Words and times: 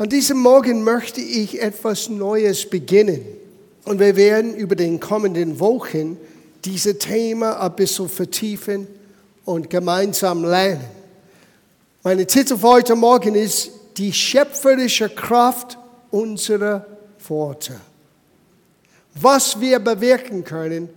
An 0.00 0.08
diesem 0.08 0.38
Morgen 0.38 0.82
möchte 0.82 1.20
ich 1.20 1.60
etwas 1.60 2.08
Neues 2.08 2.64
beginnen. 2.64 3.22
Und 3.84 4.00
wir 4.00 4.16
werden 4.16 4.54
über 4.54 4.74
den 4.74 4.98
kommenden 4.98 5.60
Wochen 5.60 6.16
diese 6.64 6.96
Thema 6.96 7.60
ein 7.60 7.76
bisschen 7.76 8.08
vertiefen 8.08 8.86
und 9.44 9.68
gemeinsam 9.68 10.42
lernen. 10.42 10.86
Meine 12.02 12.26
Titel 12.26 12.56
für 12.56 12.68
heute 12.68 12.96
Morgen 12.96 13.34
ist 13.34 13.72
die 13.98 14.10
schöpferische 14.10 15.10
Kraft 15.10 15.76
unserer 16.10 16.86
Worte. 17.28 17.78
Was 19.16 19.60
wir 19.60 19.80
bewirken 19.80 20.44
können 20.44 20.88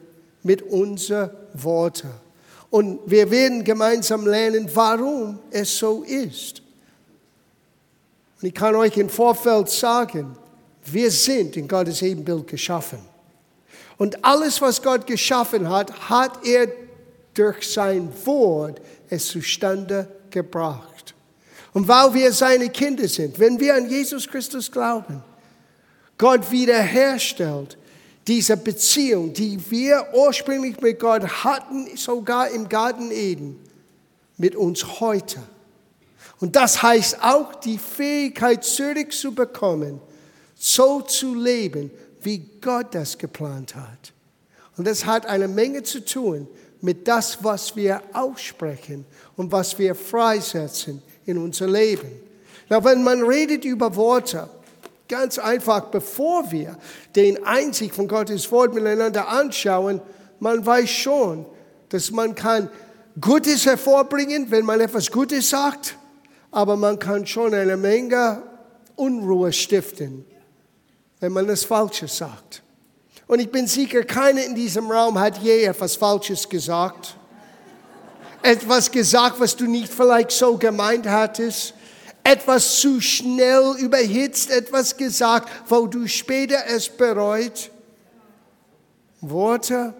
mit 0.44 0.62
unseren 0.62 1.30
Worten. 1.54 2.10
Und 2.70 3.02
wir 3.06 3.30
werden 3.30 3.66
gemeinsam 3.66 4.26
lernen, 4.26 4.70
warum 4.74 5.40
es 5.52 5.78
so 5.78 6.04
ist. 6.04 6.62
Und 8.44 8.50
ich 8.50 8.55
kann 8.55 8.75
euch 8.75 8.98
im 8.98 9.07
Vorfeld 9.07 9.70
sagen, 9.70 10.36
wir 10.84 11.09
sind 11.12 11.55
in 11.55 11.66
Gottes 11.66 12.02
Ebenbild 12.02 12.45
geschaffen. 12.45 12.99
Und 13.98 14.26
alles, 14.26 14.62
was 14.62 14.81
Gott 14.81 15.08
geschaffen 15.08 15.70
hat, 15.70 16.09
hat 16.09 16.45
er 16.45 16.68
durch 17.34 17.66
sein 17.71 18.12
Wort 18.26 18.82
es 19.09 19.27
zustande 19.27 20.09
gebracht. 20.30 21.16
Und 21.71 21.88
weil 21.88 22.13
wir 22.16 22.34
seine 22.34 22.68
Kinder 22.68 23.08
sind, 23.08 23.40
wenn 23.40 23.58
wir 23.62 23.76
an 23.76 23.90
Jesus 23.90 24.27
Christus 24.27 24.70
glauben, 24.70 25.23
Gott 26.18 26.52
wiederherstellt 26.52 27.77
diese 28.27 28.57
Beziehung, 28.57 29.32
die 29.32 29.57
wir 29.71 30.05
ursprünglich 30.13 30.82
mit 30.82 30.99
Gott 30.99 31.46
hatten, 31.46 31.96
sogar 31.96 32.49
im 32.49 32.68
Garten 32.68 33.10
Eden, 33.10 33.57
mit 34.35 34.54
uns 34.54 34.99
heute. 34.99 35.40
Und 36.44 36.58
das 36.58 36.84
heißt 36.84 37.24
auch 37.24 37.56
die 37.56 37.78
Fähigkeit 37.78 38.66
zurückzubekommen, 38.66 40.02
so 40.56 41.00
zu 41.00 41.36
leben, 41.36 41.90
wie 42.22 42.40
Gott 42.60 42.88
das 42.91 43.18
geplant 43.18 43.77
hat. 43.77 44.12
Und 44.76 44.85
das 44.85 45.05
hat 45.05 45.26
eine 45.26 45.48
Menge 45.48 45.84
zu 45.84 46.04
tun 46.04 46.50
mit 46.82 47.08
das, 47.08 47.46
was 47.46 47.77
wir 47.77 48.02
aussprechen 48.12 49.05
und 49.38 49.54
was 49.54 49.80
wir 49.80 49.96
freisetzen 49.96 51.02
in 51.26 51.38
unser 51.38 51.66
Leben. 51.68 52.12
Na, 52.68 52.84
wenn 52.84 53.05
man 53.05 53.24
redet 53.24 53.63
über 53.63 53.96
Worte, 53.96 54.50
ganz 55.07 55.40
einfach, 55.40 55.91
bevor 55.91 56.52
wir 56.52 56.78
den 57.16 57.46
Einzig 57.46 57.94
von 57.94 58.10
Gottes 58.10 58.52
Wort 58.52 58.74
miteinander 58.74 59.30
anschauen, 59.30 60.02
man 60.41 60.66
weiß 60.66 60.90
schon, 60.90 61.46
dass 61.88 62.12
man 62.12 62.35
kann 62.35 62.70
Gutes 63.22 63.66
hervorbringen, 63.66 64.52
wenn 64.52 64.66
man 64.66 64.81
etwas 64.81 65.09
Gutes 65.09 65.50
sagt, 65.50 65.96
aber 66.53 66.78
man 66.78 67.00
kann 67.00 67.25
schon 67.25 67.53
eine 67.53 67.75
Menge 67.75 68.44
Unruhe 68.96 69.51
stiften, 69.51 70.23
wenn 71.19 71.34
man 71.34 71.47
das 71.47 71.63
Falsche 71.63 72.07
sagt. 72.07 72.62
Und 73.25 73.40
ich 73.40 73.50
bin 73.50 73.66
sicher, 73.66 74.03
keiner 74.03 74.44
in 74.45 74.53
diesem 74.53 74.90
Raum 74.91 75.19
hat 75.19 75.40
je 75.40 75.63
etwas 75.63 75.95
Falsches 75.95 76.47
gesagt. 76.47 77.18
Etwas 78.44 78.91
gesagt, 78.91 79.40
was 79.40 79.56
du 79.56 79.66
nicht 79.66 79.91
vielleicht 79.91 80.29
so 80.29 80.57
gemeint 80.57 81.07
hattest. 81.07 81.73
Etwas 82.23 82.79
zu 82.79 83.01
schnell 83.01 83.75
überhitzt, 83.79 84.51
etwas 84.51 84.95
gesagt, 84.95 85.50
wo 85.67 85.88
du 85.88 86.07
später 86.07 86.67
es 86.67 86.88
bereut. 86.88 87.72
Worte 89.22 89.95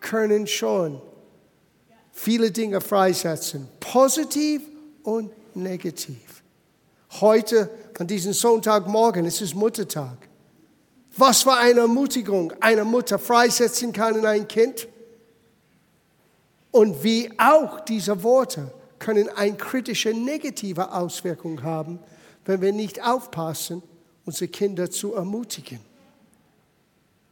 können 0.00 0.46
schon 0.46 1.00
viele 2.12 2.50
Dinge 2.50 2.82
freisetzen, 2.82 3.68
positiv 3.80 4.60
und 5.02 5.30
negativ. 5.56 6.42
Heute, 7.20 7.70
an 7.98 8.06
diesem 8.06 8.32
Sonntagmorgen, 8.32 9.26
es 9.26 9.40
ist 9.40 9.54
Muttertag. 9.54 10.28
Was 11.16 11.42
für 11.42 11.54
eine 11.54 11.80
Ermutigung 11.80 12.52
eine 12.60 12.84
Mutter 12.84 13.18
freisetzen 13.18 13.92
kann 13.92 14.16
in 14.16 14.26
ein 14.26 14.48
Kind. 14.48 14.88
Und 16.70 17.04
wie 17.04 17.30
auch 17.38 17.80
diese 17.80 18.22
Worte 18.22 18.72
können 18.98 19.28
eine 19.28 19.56
kritische 19.56 20.14
negative 20.14 20.92
Auswirkung 20.92 21.62
haben, 21.62 21.98
wenn 22.44 22.60
wir 22.62 22.72
nicht 22.72 23.02
aufpassen, 23.04 23.82
unsere 24.24 24.48
Kinder 24.48 24.90
zu 24.90 25.14
ermutigen. 25.14 25.80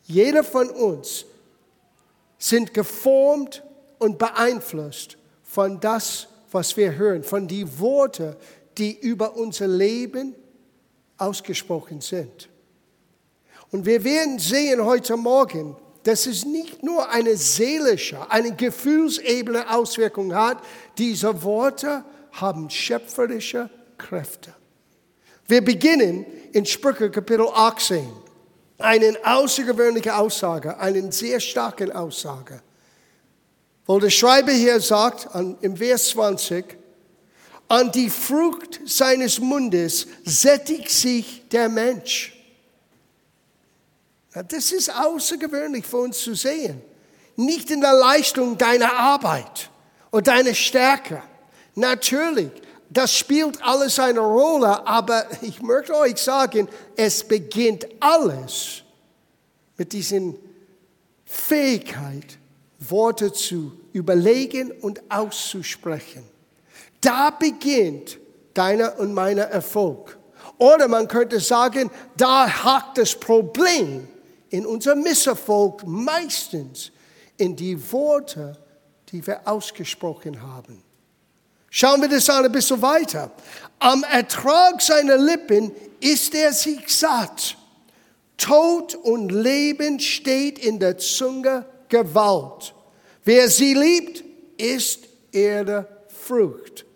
Jeder 0.04 0.44
von 0.44 0.68
uns 0.68 1.24
sind 2.38 2.74
geformt 2.74 3.62
und 3.98 4.18
beeinflusst 4.18 5.16
von 5.44 5.80
das, 5.80 6.28
was 6.50 6.76
wir 6.76 6.96
hören, 6.96 7.22
von 7.22 7.46
den 7.46 7.78
Worten, 7.78 8.36
die 8.78 8.98
über 8.98 9.36
unser 9.36 9.68
Leben 9.68 10.34
ausgesprochen 11.16 12.00
sind. 12.00 12.48
Und 13.70 13.86
wir 13.86 14.02
werden 14.02 14.38
sehen 14.38 14.84
heute 14.84 15.16
Morgen, 15.16 15.76
dass 16.02 16.26
es 16.26 16.44
nicht 16.44 16.82
nur 16.82 17.08
eine 17.10 17.36
seelische, 17.36 18.30
eine 18.30 18.54
gefühlsebene 18.54 19.70
Auswirkung 19.72 20.34
hat. 20.34 20.58
Diese 20.98 21.42
Worte 21.42 22.04
haben 22.32 22.70
schöpferische 22.70 23.68
Kräfte. 23.98 24.54
Wir 25.46 25.62
beginnen 25.62 26.24
in 26.52 26.64
Sprüche 26.64 27.10
Kapitel 27.10 27.46
18. 27.52 28.08
Eine 28.78 29.14
außergewöhnliche 29.22 30.16
Aussage, 30.16 30.78
eine 30.78 31.12
sehr 31.12 31.38
starke 31.38 31.94
Aussage. 31.94 32.62
Wo 33.86 33.98
der 33.98 34.10
Schreiber 34.10 34.52
hier 34.52 34.80
sagt, 34.80 35.28
im 35.60 35.76
Vers 35.76 36.10
20, 36.10 36.64
an 37.68 37.92
die 37.92 38.10
Frucht 38.10 38.80
seines 38.84 39.38
Mundes 39.38 40.06
sättigt 40.24 40.90
sich 40.90 41.48
der 41.48 41.68
Mensch. 41.68 42.36
Das 44.32 44.72
ist 44.72 44.94
außergewöhnlich 44.94 45.86
für 45.86 45.98
uns 45.98 46.20
zu 46.20 46.34
sehen. 46.34 46.82
Nicht 47.36 47.70
in 47.70 47.80
der 47.80 47.94
Leistung 47.94 48.58
deiner 48.58 48.92
Arbeit 48.92 49.70
und 50.10 50.26
deiner 50.26 50.54
Stärke. 50.54 51.22
Natürlich, 51.74 52.50
das 52.88 53.14
spielt 53.14 53.62
alles 53.62 53.98
eine 53.98 54.20
Rolle, 54.20 54.86
aber 54.86 55.26
ich 55.40 55.62
möchte 55.62 55.94
euch 55.94 56.18
sagen, 56.18 56.68
es 56.96 57.22
beginnt 57.22 57.86
alles 58.00 58.82
mit 59.76 59.92
diesen 59.92 60.36
Fähigkeit, 61.24 62.39
Worte 62.80 63.32
zu 63.32 63.72
überlegen 63.92 64.72
und 64.72 65.02
auszusprechen. 65.10 66.24
Da 67.00 67.30
beginnt 67.30 68.18
deiner 68.54 68.98
und 68.98 69.14
meiner 69.14 69.44
Erfolg. 69.44 70.18
Oder 70.58 70.88
man 70.88 71.08
könnte 71.08 71.40
sagen, 71.40 71.90
da 72.16 72.48
hakt 72.48 72.98
das 72.98 73.14
Problem 73.14 74.08
in 74.50 74.66
unserem 74.66 75.02
Misserfolg 75.02 75.86
meistens 75.86 76.90
in 77.36 77.56
die 77.56 77.92
Worte, 77.92 78.58
die 79.10 79.26
wir 79.26 79.46
ausgesprochen 79.46 80.42
haben. 80.42 80.82
Schauen 81.70 82.02
wir 82.02 82.08
das 82.08 82.28
ein 82.28 82.50
bisschen 82.50 82.82
weiter. 82.82 83.30
Am 83.78 84.02
Ertrag 84.04 84.82
seiner 84.82 85.16
Lippen 85.16 85.72
ist 86.00 86.34
er 86.34 86.52
sich 86.52 86.88
satt. 86.88 87.56
Tod 88.36 88.94
und 88.94 89.30
Leben 89.30 90.00
steht 90.00 90.58
in 90.58 90.80
der 90.80 90.98
Zunge 90.98 91.64
Gewalt. 91.90 92.74
Wer 93.24 93.50
sie 93.50 93.74
liebt, 93.74 94.24
ist 94.56 95.00
ihre 95.32 95.86
Frucht. 96.08 96.86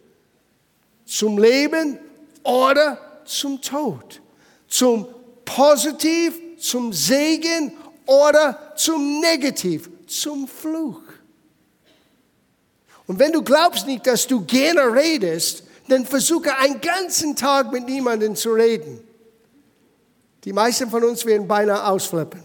Zum 1.04 1.36
Leben 1.36 1.98
oder 2.42 2.98
zum 3.26 3.60
Tod. 3.60 4.22
Zum 4.66 5.06
Positiv 5.44 6.32
zum 6.64 6.92
Segen 6.92 7.72
oder 8.06 8.72
zum 8.76 9.20
Negativ, 9.20 9.90
zum 10.06 10.48
Fluch. 10.48 11.02
Und 13.06 13.18
wenn 13.18 13.32
du 13.32 13.42
glaubst 13.42 13.86
nicht, 13.86 14.06
dass 14.06 14.26
du 14.26 14.44
gerne 14.44 14.92
redest, 14.92 15.64
dann 15.88 16.06
versuche 16.06 16.56
einen 16.56 16.80
ganzen 16.80 17.36
Tag 17.36 17.70
mit 17.70 17.86
niemandem 17.86 18.34
zu 18.34 18.52
reden. 18.52 19.00
Die 20.44 20.52
meisten 20.52 20.88
von 20.88 21.04
uns 21.04 21.24
werden 21.26 21.46
beinahe 21.46 21.86
ausflippen. 21.86 22.42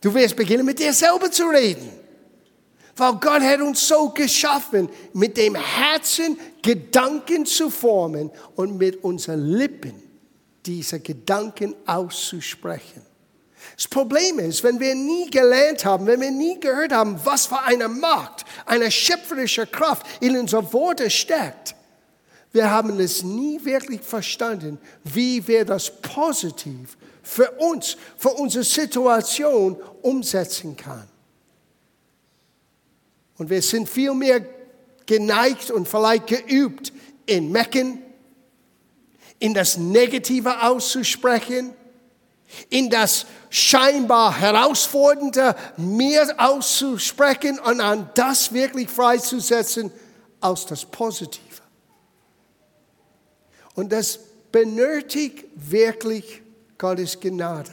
Du 0.00 0.12
wirst 0.14 0.36
beginnen, 0.36 0.64
mit 0.64 0.78
dir 0.78 0.92
selber 0.92 1.30
zu 1.30 1.44
reden. 1.46 1.90
Weil 2.96 3.12
Gott 3.14 3.42
hat 3.42 3.60
uns 3.60 3.86
so 3.86 4.08
geschaffen, 4.10 4.88
mit 5.12 5.36
dem 5.36 5.54
Herzen 5.54 6.38
Gedanken 6.62 7.44
zu 7.44 7.68
formen 7.68 8.30
und 8.54 8.78
mit 8.78 9.04
unseren 9.04 9.46
Lippen 9.46 10.02
diese 10.64 11.00
Gedanken 11.00 11.74
auszusprechen. 11.84 13.02
Das 13.74 13.86
Problem 13.88 14.38
ist, 14.38 14.62
wenn 14.64 14.80
wir 14.80 14.94
nie 14.94 15.28
gelernt 15.30 15.84
haben, 15.84 16.06
wenn 16.06 16.20
wir 16.20 16.30
nie 16.30 16.58
gehört 16.58 16.92
haben, 16.92 17.20
was 17.24 17.46
für 17.46 17.60
eine 17.60 17.88
Macht, 17.88 18.44
eine 18.64 18.90
schöpferische 18.90 19.66
Kraft 19.66 20.06
in 20.20 20.36
unseren 20.36 20.72
Worten 20.72 21.10
steckt, 21.10 21.74
wir 22.52 22.70
haben 22.70 22.98
es 23.00 23.22
nie 23.22 23.62
wirklich 23.64 24.00
verstanden, 24.00 24.78
wie 25.04 25.46
wir 25.46 25.66
das 25.66 25.90
positiv 26.00 26.96
für 27.26 27.50
uns, 27.58 27.96
für 28.16 28.30
unsere 28.30 28.62
Situation 28.62 29.76
umsetzen 30.00 30.76
können. 30.76 31.08
Und 33.36 33.50
wir 33.50 33.60
sind 33.60 33.88
viel 33.88 34.14
mehr 34.14 34.46
geneigt 35.06 35.72
und 35.72 35.88
vielleicht 35.88 36.28
geübt 36.28 36.92
in 37.26 37.50
Mecken, 37.50 38.00
in 39.40 39.54
das 39.54 39.76
Negative 39.76 40.62
auszusprechen, 40.62 41.74
in 42.70 42.90
das 42.90 43.26
scheinbar 43.50 44.38
herausfordernde 44.38 45.56
mehr 45.76 46.32
auszusprechen 46.38 47.58
und 47.58 47.80
an 47.80 48.08
das 48.14 48.52
wirklich 48.52 48.88
freizusetzen 48.88 49.90
aus 50.40 50.64
das 50.64 50.84
Positive. 50.84 51.42
Und 53.74 53.90
das 53.90 54.20
benötigt 54.52 55.44
wirklich 55.56 56.45
Gottes 56.78 57.18
Gnade, 57.18 57.72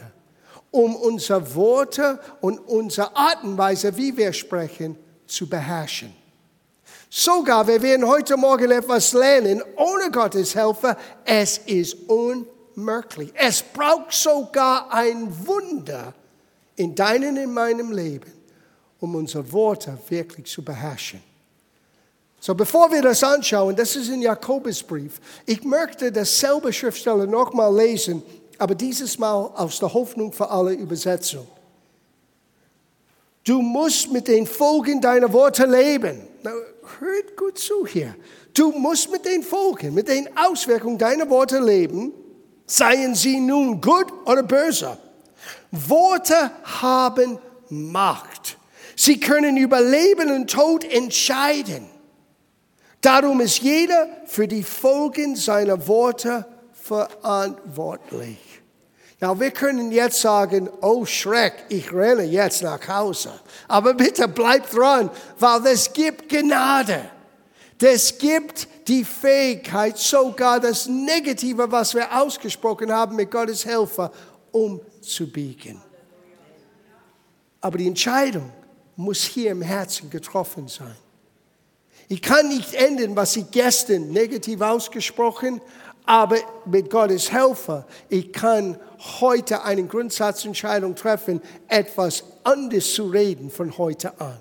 um 0.71 0.95
unsere 0.95 1.55
Worte 1.55 2.19
und 2.41 2.59
unsere 2.59 3.15
Art 3.15 3.43
und 3.43 3.57
Weise, 3.57 3.95
wie 3.95 4.15
wir 4.15 4.33
sprechen, 4.33 4.97
zu 5.27 5.47
beherrschen. 5.47 6.13
Sogar, 7.09 7.67
wir 7.67 7.81
werden 7.81 8.07
heute 8.07 8.35
Morgen 8.37 8.71
etwas 8.71 9.13
lernen, 9.13 9.61
ohne 9.75 10.09
Gottes 10.09 10.53
Hilfe, 10.53 10.97
es 11.23 11.59
ist 11.59 11.95
unmöglich. 12.07 13.31
Es 13.35 13.61
braucht 13.61 14.13
sogar 14.13 14.91
ein 14.91 15.31
Wunder 15.45 16.13
in 16.75 16.95
deinem, 16.95 17.37
in 17.37 17.53
meinem 17.53 17.91
Leben, 17.91 18.31
um 18.99 19.13
unsere 19.15 19.51
Worte 19.51 19.97
wirklich 20.09 20.47
zu 20.47 20.63
beherrschen. 20.63 21.21
So, 22.39 22.53
bevor 22.55 22.91
wir 22.91 23.01
das 23.01 23.23
anschauen, 23.23 23.75
das 23.75 23.95
ist 23.95 24.09
in 24.09 24.21
Jakobusbrief. 24.21 25.21
Ich 25.45 25.63
möchte 25.63 26.11
dasselbe 26.11 26.73
Schriftstelle 26.73 27.25
nochmal 27.25 27.73
lesen, 27.73 28.21
aber 28.63 28.75
dieses 28.75 29.19
Mal 29.19 29.51
aus 29.55 29.79
der 29.79 29.93
Hoffnung 29.93 30.31
für 30.31 30.49
alle 30.49 30.71
Übersetzung. 30.71 31.45
Du 33.43 33.61
musst 33.61 34.09
mit 34.09 34.29
den 34.29 34.47
Folgen 34.47 35.01
deiner 35.01 35.33
Worte 35.33 35.65
leben. 35.65 36.25
Now, 36.43 36.51
hört 36.97 37.35
gut 37.35 37.59
zu 37.59 37.85
hier. 37.85 38.15
Du 38.53 38.71
musst 38.71 39.11
mit 39.11 39.25
den 39.25 39.43
Folgen, 39.43 39.93
mit 39.93 40.07
den 40.07 40.29
Auswirkungen 40.37 40.97
deiner 40.97 41.29
Worte 41.29 41.59
leben, 41.59 42.13
seien 42.65 43.15
sie 43.15 43.41
nun 43.41 43.81
gut 43.81 44.05
oder 44.25 44.43
böse. 44.43 44.97
Worte 45.71 46.51
haben 46.63 47.39
Macht. 47.67 48.57
Sie 48.95 49.19
können 49.19 49.57
über 49.57 49.81
Leben 49.81 50.31
und 50.31 50.49
Tod 50.49 50.85
entscheiden. 50.85 51.89
Darum 53.01 53.41
ist 53.41 53.59
jeder 53.59 54.07
für 54.25 54.47
die 54.47 54.63
Folgen 54.63 55.35
seiner 55.35 55.85
Worte 55.85 56.45
verantwortlich. 56.71 58.52
Ja, 59.23 59.39
wir 59.39 59.51
können 59.51 59.89
jetzt 59.93 60.19
sagen, 60.19 60.69
oh 60.81 61.05
Schreck, 61.05 61.53
ich 61.69 61.93
renne 61.93 62.23
jetzt 62.23 62.61
nach 62.61 62.85
Hause. 62.89 63.31
Aber 63.69 63.93
bitte 63.93 64.27
bleib 64.27 64.69
dran, 64.69 65.09
weil 65.39 65.65
es 65.67 65.93
gibt 65.93 66.27
Gnade. 66.27 67.09
Es 67.79 68.17
gibt 68.17 68.67
die 68.85 69.05
Fähigkeit, 69.05 69.97
sogar 69.97 70.59
das 70.59 70.87
Negative, 70.87 71.71
was 71.71 71.95
wir 71.95 72.13
ausgesprochen 72.13 72.91
haben, 72.91 73.15
mit 73.15 73.31
Gottes 73.31 73.63
Hilfe 73.63 74.11
umzubiegen. 74.51 75.81
Aber 77.61 77.77
die 77.77 77.87
Entscheidung 77.87 78.51
muss 78.97 79.23
hier 79.23 79.51
im 79.51 79.61
Herzen 79.61 80.09
getroffen 80.09 80.67
sein. 80.67 80.97
Ich 82.09 82.21
kann 82.21 82.49
nicht 82.49 82.73
ändern, 82.73 83.15
was 83.15 83.37
ich 83.37 83.49
gestern 83.51 84.09
negativ 84.09 84.59
ausgesprochen, 84.59 85.61
aber 86.05 86.37
mit 86.65 86.89
Gottes 86.89 87.29
Hilfe, 87.29 87.85
ich 88.09 88.33
kann 88.33 88.77
heute 89.19 89.63
eine 89.63 89.85
Grundsatzentscheidung 89.85 90.95
treffen, 90.95 91.41
etwas 91.67 92.23
anders 92.43 92.93
zu 92.93 93.07
reden 93.07 93.49
von 93.49 93.77
heute 93.77 94.19
an. 94.19 94.37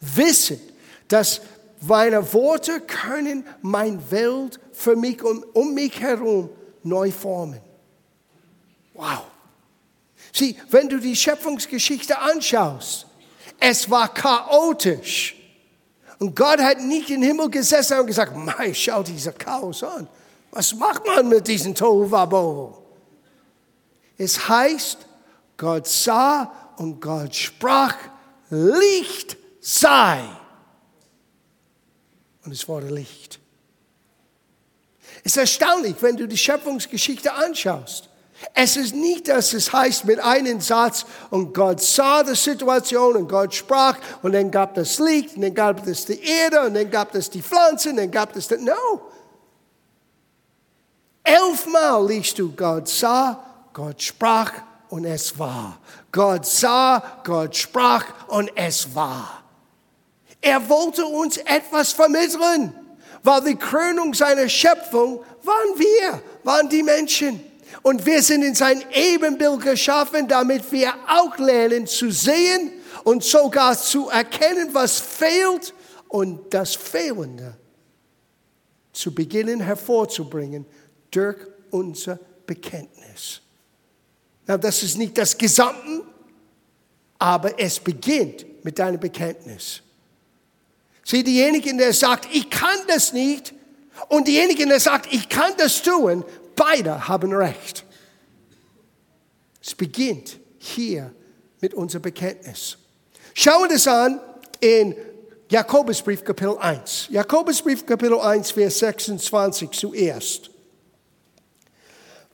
Wissen, 0.00 0.60
dass 1.08 1.40
meine 1.80 2.32
Worte 2.32 2.80
können 2.80 3.46
meine 3.60 4.10
Welt 4.10 4.60
für 4.72 4.96
mich 4.96 5.22
und 5.22 5.44
um 5.54 5.74
mich 5.74 6.00
herum 6.00 6.48
neu 6.82 7.10
formen. 7.10 7.60
Wow. 8.94 9.24
Sieh, 10.32 10.56
wenn 10.70 10.88
du 10.88 10.98
die 10.98 11.16
Schöpfungsgeschichte 11.16 12.18
anschaust, 12.18 13.06
es 13.58 13.90
war 13.90 14.12
chaotisch. 14.12 15.36
Und 16.18 16.36
Gott 16.36 16.60
hat 16.60 16.80
nicht 16.80 17.10
im 17.10 17.22
Himmel 17.22 17.50
gesessen 17.50 17.98
und 17.98 18.06
gesagt, 18.06 18.36
Mei, 18.36 18.72
schau 18.72 19.02
diese 19.02 19.32
Chaos 19.32 19.82
an. 19.82 20.08
Was 20.52 20.74
macht 20.74 21.06
man 21.06 21.28
mit 21.28 21.48
diesem 21.48 21.74
Tohuwabo? 21.74 22.78
Es 24.18 24.48
heißt, 24.48 24.98
Gott 25.56 25.88
sah 25.88 26.52
und 26.76 27.00
Gott 27.00 27.34
sprach, 27.34 27.96
Licht 28.50 29.36
sei. 29.60 30.20
Und 32.44 32.52
es 32.52 32.68
wurde 32.68 32.88
Licht. 32.88 33.40
Es 35.24 35.32
ist 35.32 35.38
erstaunlich, 35.38 35.96
wenn 36.00 36.16
du 36.16 36.28
die 36.28 36.36
Schöpfungsgeschichte 36.36 37.32
anschaust. 37.32 38.10
Es 38.52 38.76
ist 38.76 38.94
nicht, 38.94 39.28
dass 39.28 39.54
es 39.54 39.72
heißt 39.72 40.04
mit 40.04 40.18
einem 40.20 40.60
Satz 40.60 41.06
und 41.30 41.54
Gott 41.54 41.80
sah 41.80 42.24
die 42.24 42.34
Situation 42.34 43.16
und 43.16 43.28
Gott 43.28 43.54
sprach 43.54 43.96
und 44.22 44.32
dann 44.32 44.50
gab 44.50 44.76
es 44.76 44.98
Licht 44.98 45.36
und 45.36 45.42
dann 45.42 45.54
gab 45.54 45.86
es 45.86 46.04
die 46.04 46.20
Erde 46.20 46.62
und 46.62 46.74
dann 46.74 46.90
gab 46.90 47.14
es 47.14 47.30
die 47.30 47.40
Pflanzen 47.40 47.92
und 47.92 47.96
dann 47.98 48.10
gab 48.10 48.34
es, 48.36 48.48
die, 48.48 48.56
no. 48.56 49.11
Elfmal 51.24 52.06
liest 52.08 52.38
du, 52.38 52.52
Gott 52.52 52.88
sah, 52.88 53.42
Gott 53.72 54.02
sprach 54.02 54.52
und 54.88 55.04
es 55.04 55.38
war. 55.38 55.78
Gott 56.10 56.44
sah, 56.44 57.20
Gott 57.24 57.56
sprach 57.56 58.04
und 58.28 58.50
es 58.56 58.94
war. 58.94 59.42
Er 60.40 60.68
wollte 60.68 61.06
uns 61.06 61.36
etwas 61.38 61.92
vermitteln, 61.92 62.74
weil 63.22 63.40
die 63.42 63.56
Krönung 63.56 64.12
seiner 64.12 64.48
Schöpfung 64.48 65.20
waren 65.44 65.78
wir, 65.78 66.22
waren 66.42 66.68
die 66.68 66.82
Menschen. 66.82 67.40
Und 67.82 68.04
wir 68.04 68.22
sind 68.22 68.42
in 68.42 68.54
sein 68.54 68.84
Ebenbild 68.92 69.62
geschaffen, 69.62 70.28
damit 70.28 70.70
wir 70.72 70.92
auch 71.08 71.38
lernen 71.38 71.86
zu 71.86 72.10
sehen 72.10 72.72
und 73.04 73.24
sogar 73.24 73.78
zu 73.78 74.08
erkennen, 74.08 74.70
was 74.72 75.00
fehlt 75.00 75.72
und 76.08 76.52
das 76.52 76.74
Fehlende 76.74 77.56
zu 78.92 79.14
beginnen 79.14 79.60
hervorzubringen 79.60 80.66
durch 81.12 81.36
unser 81.70 82.18
Bekenntnis. 82.44 83.40
Na, 84.46 84.58
das 84.58 84.82
ist 84.82 84.98
nicht 84.98 85.16
das 85.16 85.38
Gesamte, 85.38 86.02
aber 87.18 87.58
es 87.60 87.78
beginnt 87.78 88.64
mit 88.64 88.78
deinem 88.80 88.98
Bekenntnis. 88.98 89.82
Sieh, 91.04 91.22
diejenigen, 91.22 91.78
der 91.78 91.92
sagt, 91.92 92.28
ich 92.32 92.50
kann 92.50 92.78
das 92.88 93.12
nicht, 93.12 93.54
und 94.08 94.26
diejenigen, 94.26 94.68
der 94.68 94.80
sagt, 94.80 95.12
ich 95.12 95.28
kann 95.28 95.52
das 95.56 95.82
tun, 95.82 96.24
Beide 96.54 97.08
haben 97.08 97.32
recht. 97.32 97.84
Es 99.60 99.74
beginnt 99.74 100.38
hier 100.58 101.12
mit 101.60 101.74
unserem 101.74 102.02
Bekenntnis. 102.02 102.76
Schauen 103.34 103.62
wir 103.62 103.68
das 103.68 103.86
an 103.86 104.20
in 104.60 104.94
Jakobusbrief 105.48 106.24
Kapitel 106.24 106.56
1. 106.58 107.08
Jakobusbrief 107.10 107.86
Kapitel 107.86 108.18
1, 108.18 108.50
Vers 108.50 108.78
26 108.80 109.70
zuerst. 109.70 110.50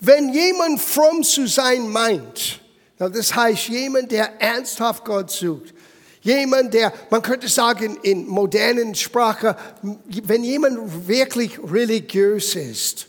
Wenn 0.01 0.33
jemand 0.33 0.81
fromm 0.81 1.23
zu 1.23 1.47
sein 1.47 1.89
meint, 1.89 2.61
das 2.99 3.35
heißt 3.35 3.69
jemand, 3.69 4.13
der 4.13 4.41
ernsthaft 4.41 5.05
Gott 5.05 5.31
sucht, 5.31 5.75
jemand, 6.21 6.75
der, 6.75 6.93
man 7.11 7.23
könnte 7.23 7.49
sagen 7.49 7.99
in 8.03 8.27
modernen 8.27 8.95
Sprache, 8.95 9.57
wenn 9.83 10.45
jemand 10.45 11.09
wirklich 11.09 11.59
religiös 11.63 12.55
ist, 12.55 13.07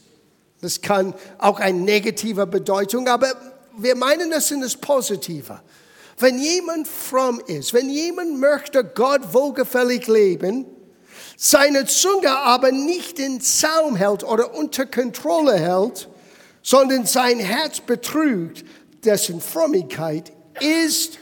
das 0.62 0.82
kann 0.82 1.14
auch 1.38 1.60
eine 1.60 1.80
negative 1.80 2.46
Bedeutung, 2.46 3.08
aber 3.08 3.34
wir 3.78 3.96
meinen 3.96 4.30
das 4.32 4.52
in 4.52 4.62
das 4.62 4.76
Positive. 4.76 5.62
Wenn 6.18 6.38
jemand 6.38 6.88
fromm 6.88 7.42
ist, 7.48 7.74
wenn 7.74 7.90
jemand 7.90 8.40
möchte 8.40 8.84
Gott 8.84 9.34
wohlgefällig 9.34 10.08
leben, 10.08 10.66
seine 11.38 11.86
Zunge 11.86 12.32
aber 12.32 12.74
nicht 12.74 13.20
in 13.20 13.40
Zaum 13.40 13.96
hält 13.96 14.26
oder 14.26 14.54
unter 14.54 14.86
Kontrolle 14.86 15.58
hält, 15.58 16.10
sondern 16.62 17.06
sein 17.06 17.40
Herz 17.40 17.80
betrügt, 17.80 18.66
dessen 19.04 19.42
Frömmigkeit 19.42 20.32
ist 20.60 21.20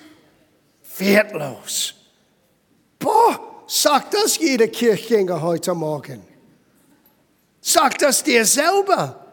wertlos. 0.97 1.93
Boah, 2.99 3.63
sagt 3.67 4.13
das 4.13 4.37
jeder 4.37 4.67
Kirchgänger 4.67 5.41
heute 5.41 5.73
Morgen. 5.73 6.21
Sagt 7.61 8.01
das 8.01 8.23
dir 8.23 8.45
selber. 8.45 9.23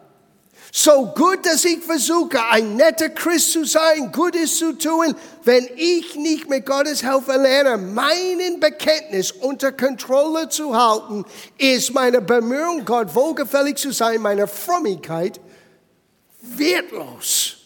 So 0.76 1.06
gut, 1.06 1.46
dass 1.46 1.64
ich 1.64 1.78
versuche, 1.84 2.44
ein 2.50 2.74
netter 2.74 3.08
Christ 3.08 3.52
zu 3.52 3.64
sein, 3.64 4.10
Gutes 4.10 4.58
zu 4.58 4.72
tun, 4.76 5.14
wenn 5.44 5.68
ich 5.76 6.16
nicht 6.16 6.50
mit 6.50 6.66
Gottes 6.66 7.00
Hilfe 7.00 7.38
lerne, 7.38 7.78
meinen 7.78 8.58
Bekenntnis 8.58 9.30
unter 9.30 9.70
Kontrolle 9.70 10.48
zu 10.48 10.76
halten, 10.76 11.24
ist 11.58 11.94
meine 11.94 12.20
Bemühung, 12.20 12.84
Gott 12.84 13.14
wohlgefällig 13.14 13.76
zu 13.76 13.92
sein, 13.92 14.20
meine 14.20 14.48
Frömmigkeit 14.48 15.38
wertlos. 16.44 17.56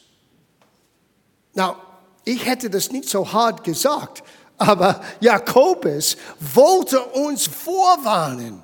Now, 1.54 1.76
ich 2.24 2.44
hätte 2.44 2.70
das 2.70 2.90
nicht 2.90 3.08
so 3.08 3.32
hart 3.32 3.64
gesagt, 3.64 4.22
aber 4.58 5.02
Jakobus 5.20 6.16
wollte 6.40 7.00
uns 7.00 7.46
vorwarnen, 7.46 8.62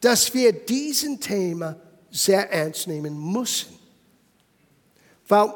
dass 0.00 0.34
wir 0.34 0.52
diesen 0.52 1.20
Thema 1.20 1.76
sehr 2.10 2.50
ernst 2.52 2.86
nehmen 2.86 3.32
müssen. 3.32 3.78
Weil 5.28 5.52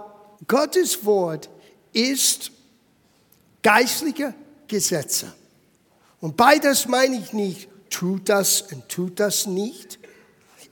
Gottes 0.47 1.05
Wort 1.05 1.51
ist 1.93 2.53
geistliche 3.63 4.35
Gesetze. 4.69 5.33
Und 6.21 6.37
beides 6.37 6.87
meine 6.87 7.17
ich 7.17 7.33
nicht, 7.33 7.69
tut 7.91 8.29
das 8.29 8.63
und 8.63 8.89
tut 8.89 9.21
das 9.21 9.47
nicht. 9.47 9.99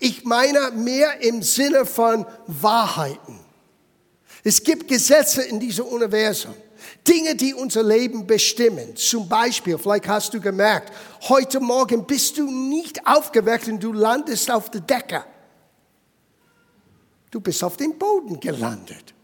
Ich 0.05 0.25
meine 0.25 0.73
mehr 0.73 1.21
im 1.21 1.43
Sinne 1.43 1.87
von 1.87 2.27
Wahrheiten. 2.49 3.39
Es 4.43 4.61
gibt 4.65 4.89
Gesetze 4.89 5.43
in 5.43 5.61
diesem 5.61 5.87
Universum. 5.87 6.57
Dinge, 7.07 7.37
die 7.37 7.55
unser 7.55 7.85
Leben 7.85 8.27
bestimmen. 8.27 8.97
Zum 8.97 9.29
Beispiel, 9.29 9.79
vielleicht 9.79 10.09
hast 10.09 10.35
du 10.35 10.41
gemerkt, 10.41 10.93
heute 11.29 11.61
Morgen 11.61 12.05
bist 12.05 12.37
du 12.37 12.51
nicht 12.51 13.07
aufgeweckt 13.07 13.69
und 13.69 13.81
du 13.81 13.93
landest 13.93 14.51
auf 14.51 14.73
der 14.73 14.81
Decke. 14.81 15.25
Du 17.31 17.41
bist 17.41 17.63
auf 17.63 17.77
dem 17.77 17.97
Boden 17.97 18.41
gelandet. 18.41 19.15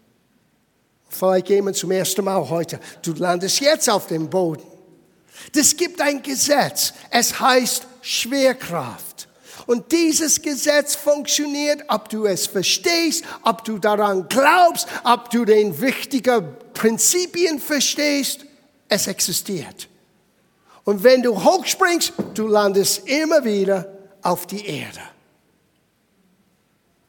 Vielleicht 1.08 1.48
wir 1.48 1.72
zum 1.72 1.90
ersten 1.90 2.24
Mal 2.24 2.48
heute. 2.48 2.78
Du 3.02 3.14
landest 3.14 3.58
jetzt 3.58 3.90
auf 3.90 4.06
dem 4.06 4.30
Boden. 4.30 4.62
Es 5.52 5.76
gibt 5.76 6.00
ein 6.00 6.22
Gesetz. 6.22 6.92
Es 7.10 7.40
heißt 7.40 7.84
Schwerkraft. 8.00 9.27
Und 9.68 9.92
dieses 9.92 10.40
Gesetz 10.40 10.94
funktioniert, 10.94 11.84
ob 11.88 12.08
du 12.08 12.24
es 12.24 12.46
verstehst, 12.46 13.22
ob 13.42 13.64
du 13.64 13.78
daran 13.78 14.26
glaubst, 14.26 14.88
ob 15.04 15.28
du 15.28 15.44
den 15.44 15.78
wichtigen 15.78 16.56
Prinzipien 16.72 17.58
verstehst. 17.58 18.46
Es 18.88 19.06
existiert. 19.08 19.90
Und 20.84 21.04
wenn 21.04 21.22
du 21.22 21.44
hochspringst, 21.44 22.14
du 22.32 22.46
landest 22.46 23.06
immer 23.06 23.44
wieder 23.44 23.92
auf 24.22 24.46
die 24.46 24.64
Erde. 24.64 25.02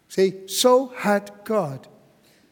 Sieh, 0.09 0.43
so 0.45 0.91
hat 0.97 1.45
Gott 1.45 1.87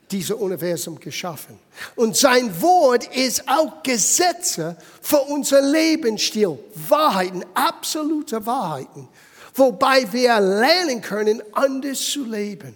dieses 0.09 0.31
Universum 0.31 0.97
geschaffen. 1.01 1.59
Und 1.97 2.15
sein 2.15 2.61
Wort 2.61 3.13
ist 3.13 3.45
auch 3.49 3.83
Gesetze 3.83 4.77
für 5.01 5.19
unser 5.19 5.61
Lebensstil, 5.61 6.57
Wahrheiten, 6.87 7.43
absolute 7.53 8.45
Wahrheiten, 8.45 9.09
wobei 9.57 10.11
wir 10.11 10.39
lernen 10.39 11.01
können, 11.01 11.41
anders 11.53 11.99
zu 11.99 12.23
leben. 12.23 12.75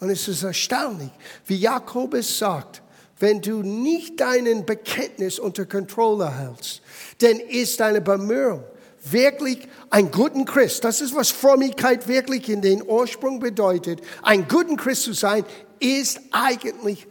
Und 0.00 0.10
es 0.10 0.28
ist 0.28 0.42
erstaunlich, 0.42 1.10
wie 1.46 1.56
Jakobus 1.56 2.38
sagt, 2.38 2.82
wenn 3.18 3.40
du 3.40 3.62
nicht 3.62 4.20
deinen 4.20 4.66
Bekenntnis 4.66 5.38
unter 5.38 5.64
Kontrolle 5.64 6.30
hältst, 6.38 6.82
dann 7.18 7.40
ist 7.40 7.80
deine 7.80 8.00
Bemühung 8.00 8.62
wirklich 9.10 9.66
ein 9.90 10.10
guten 10.10 10.44
Christ, 10.44 10.84
das 10.84 11.00
ist 11.00 11.14
was 11.14 11.30
Frömmigkeit 11.30 12.08
wirklich 12.08 12.48
in 12.48 12.60
den 12.60 12.82
Ursprung 12.82 13.40
bedeutet, 13.40 14.00
ein 14.22 14.48
guten 14.48 14.76
Christ 14.76 15.04
zu 15.04 15.12
sein, 15.12 15.44
ist 15.78 16.20
eigentlich, 16.32 17.06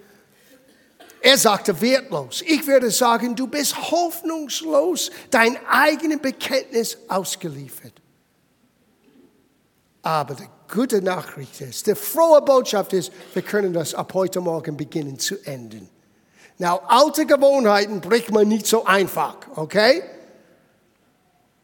er 1.22 1.38
sagte, 1.38 1.82
wertlos. 1.82 2.44
Ich 2.46 2.68
würde 2.68 2.92
sagen, 2.92 3.36
du 3.36 3.48
bist 3.48 3.92
hoffnungslos 3.92 5.10
dein 5.32 5.58
eigenes 5.68 6.20
Bekenntnis 6.20 6.98
ausgeliefert. 7.08 7.94
Aber 10.06 10.36
die 10.36 10.48
gute 10.72 11.02
Nachricht 11.02 11.60
ist, 11.62 11.88
die 11.88 11.96
frohe 11.96 12.40
Botschaft 12.40 12.94
ist, 12.94 13.12
wir 13.34 13.42
können 13.42 13.74
das 13.74 13.96
ab 13.96 14.14
heute 14.14 14.40
Morgen 14.40 14.78
beginnen 14.78 15.18
zu 15.18 15.36
enden. 15.44 15.90
Now, 16.60 16.80
alte 16.88 17.26
Gewohnheiten 17.26 18.02
bricht 18.02 18.30
man 18.30 18.48
nicht 18.48 18.68
so 18.68 18.86
einfach, 18.86 19.36
okay? 19.56 20.04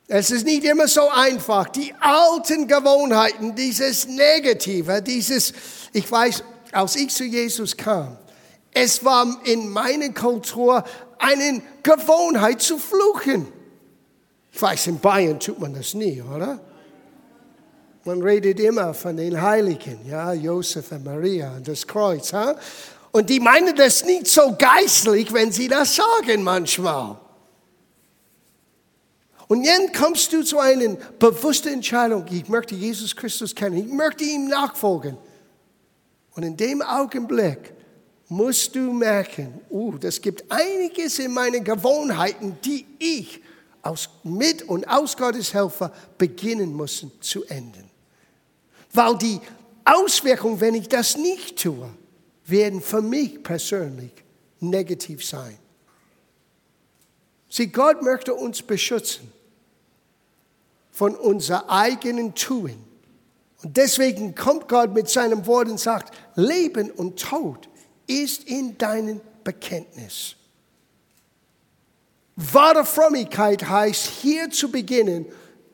Es 0.07 0.31
ist 0.31 0.43
nicht 0.43 0.63
immer 0.63 0.87
so 0.87 1.07
einfach. 1.07 1.69
Die 1.69 1.93
alten 1.99 2.67
Gewohnheiten, 2.67 3.53
dieses 3.53 4.07
Negative, 4.07 5.03
dieses, 5.03 5.53
ich 5.93 6.11
weiß, 6.11 6.43
als 6.71 6.95
ich 6.95 7.09
zu 7.09 7.23
Jesus 7.23 7.77
kam, 7.77 8.17
es 8.73 9.05
war 9.05 9.39
in 9.43 9.69
meiner 9.69 10.09
Kultur 10.09 10.83
eine 11.19 11.61
Gewohnheit 11.83 12.59
zu 12.59 12.79
fluchen. 12.79 13.45
Ich 14.51 14.59
weiß, 14.59 14.87
in 14.87 14.99
Bayern 14.99 15.39
tut 15.39 15.59
man 15.59 15.75
das 15.75 15.93
nie, 15.93 16.23
oder? 16.23 16.59
Man 18.03 18.21
redet 18.21 18.59
immer 18.59 18.93
von 18.93 19.15
den 19.17 19.39
Heiligen, 19.39 19.99
ja, 20.07 20.33
Josef 20.33 20.91
und 20.91 21.05
Maria 21.05 21.55
und 21.55 21.67
das 21.67 21.85
Kreuz, 21.85 22.33
ha? 22.33 22.55
Und 23.11 23.29
die 23.29 23.39
meinen 23.39 23.75
das 23.75 24.05
nicht 24.05 24.27
so 24.27 24.55
geistlich, 24.57 25.31
wenn 25.33 25.51
sie 25.51 25.67
das 25.67 25.95
sagen 25.95 26.43
manchmal. 26.43 27.17
Und 29.47 29.67
dann 29.67 29.91
kommst 29.91 30.31
du 30.31 30.43
zu 30.43 30.59
einer 30.59 30.95
bewussten 31.19 31.73
Entscheidung, 31.73 32.25
ich 32.31 32.47
möchte 32.47 32.73
Jesus 32.73 33.15
Christus 33.15 33.53
kennen, 33.53 33.77
ich 33.77 33.91
möchte 33.91 34.23
ihm 34.23 34.47
nachfolgen. 34.47 35.17
Und 36.35 36.43
in 36.43 36.55
dem 36.55 36.81
Augenblick 36.81 37.73
musst 38.29 38.73
du 38.73 38.93
merken, 38.93 39.59
oh, 39.69 39.91
das 39.99 40.21
gibt 40.21 40.49
einiges 40.49 41.19
in 41.19 41.33
meinen 41.33 41.65
Gewohnheiten, 41.65 42.57
die 42.63 42.85
ich 42.97 43.41
aus, 43.81 44.09
mit 44.23 44.63
und 44.63 44.87
aus 44.87 45.17
Gottes 45.17 45.53
Helfer 45.53 45.91
beginnen 46.17 46.73
muss 46.73 47.05
zu 47.19 47.43
enden. 47.43 47.90
Weil 48.93 49.17
die 49.17 49.39
Auswirkungen, 49.85 50.59
wenn 50.59 50.75
ich 50.75 50.89
das 50.89 51.17
nicht 51.17 51.61
tue, 51.61 51.89
werden 52.45 52.81
für 52.81 53.01
mich 53.01 53.41
persönlich 53.41 54.11
negativ 54.59 55.25
sein. 55.25 55.57
Sieh, 57.49 57.67
Gott 57.67 58.01
möchte 58.01 58.33
uns 58.33 58.61
beschützen 58.61 59.31
von 60.91 61.15
unser 61.15 61.69
eigenen 61.69 62.35
Tun. 62.35 62.75
Und 63.63 63.77
deswegen 63.77 64.35
kommt 64.35 64.67
Gott 64.67 64.93
mit 64.93 65.09
seinem 65.09 65.45
Wort 65.45 65.69
und 65.69 65.79
sagt, 65.79 66.13
Leben 66.35 66.89
und 66.91 67.19
Tod 67.19 67.69
ist 68.07 68.43
in 68.45 68.77
deinem 68.77 69.21
Bekenntnis. 69.43 70.35
Wahre 72.35 72.85
Frömmigkeit 72.85 73.67
heißt, 73.67 74.05
hier 74.05 74.49
zu 74.49 74.71
beginnen, 74.71 75.25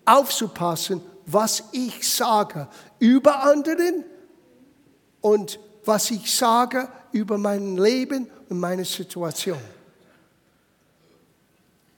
aufzupassen, 0.06 1.02
was 1.28 1.62
ich 1.74 2.10
sage 2.10 2.68
über 3.00 3.44
anderen 3.44 4.06
und 5.22 5.60
was 5.84 6.10
ich 6.10 6.34
sage 6.34 6.88
über 7.12 7.38
mein 7.38 7.78
Leben 7.78 8.30
und 8.50 8.60
meine 8.60 8.86
Situation. 8.86 9.60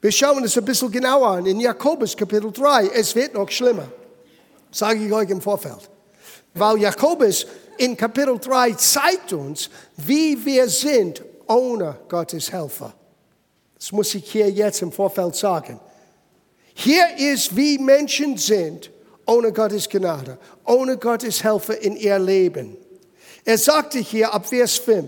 Wir 0.01 0.11
schauen 0.11 0.43
es 0.43 0.57
ein 0.57 0.65
bisschen 0.65 0.91
genauer 0.91 1.27
an 1.27 1.45
in 1.45 1.59
Jakobus 1.59 2.17
Kapitel 2.17 2.51
3. 2.51 2.87
Es 2.87 3.15
wird 3.15 3.33
noch 3.35 3.49
schlimmer, 3.49 3.87
sage 4.71 5.05
ich 5.05 5.13
euch 5.13 5.29
im 5.29 5.41
Vorfeld. 5.41 5.89
Weil 6.53 6.79
Jakobus 6.79 7.45
in 7.77 7.95
Kapitel 7.95 8.39
3 8.39 8.73
zeigt 8.73 9.33
uns, 9.33 9.69
wie 9.97 10.43
wir 10.43 10.67
sind 10.67 11.21
ohne 11.47 11.99
Gottes 12.07 12.51
Helfer. 12.51 12.93
Das 13.77 13.91
muss 13.91 14.15
ich 14.15 14.31
hier 14.31 14.49
jetzt 14.49 14.81
im 14.81 14.91
Vorfeld 14.91 15.35
sagen. 15.35 15.79
Hier 16.73 17.05
ist, 17.17 17.55
wie 17.55 17.77
Menschen 17.77 18.37
sind 18.37 18.89
ohne 19.29 19.53
Gottes 19.53 19.87
Gnade, 19.87 20.39
ohne 20.65 20.97
Gottes 20.97 21.43
Helfer 21.43 21.79
in 21.79 21.95
ihr 21.95 22.17
Leben. 22.17 22.75
Er 23.45 23.57
sagte 23.57 23.99
hier 23.99 24.33
ab 24.33 24.47
Vers 24.47 24.77
5, 24.77 25.07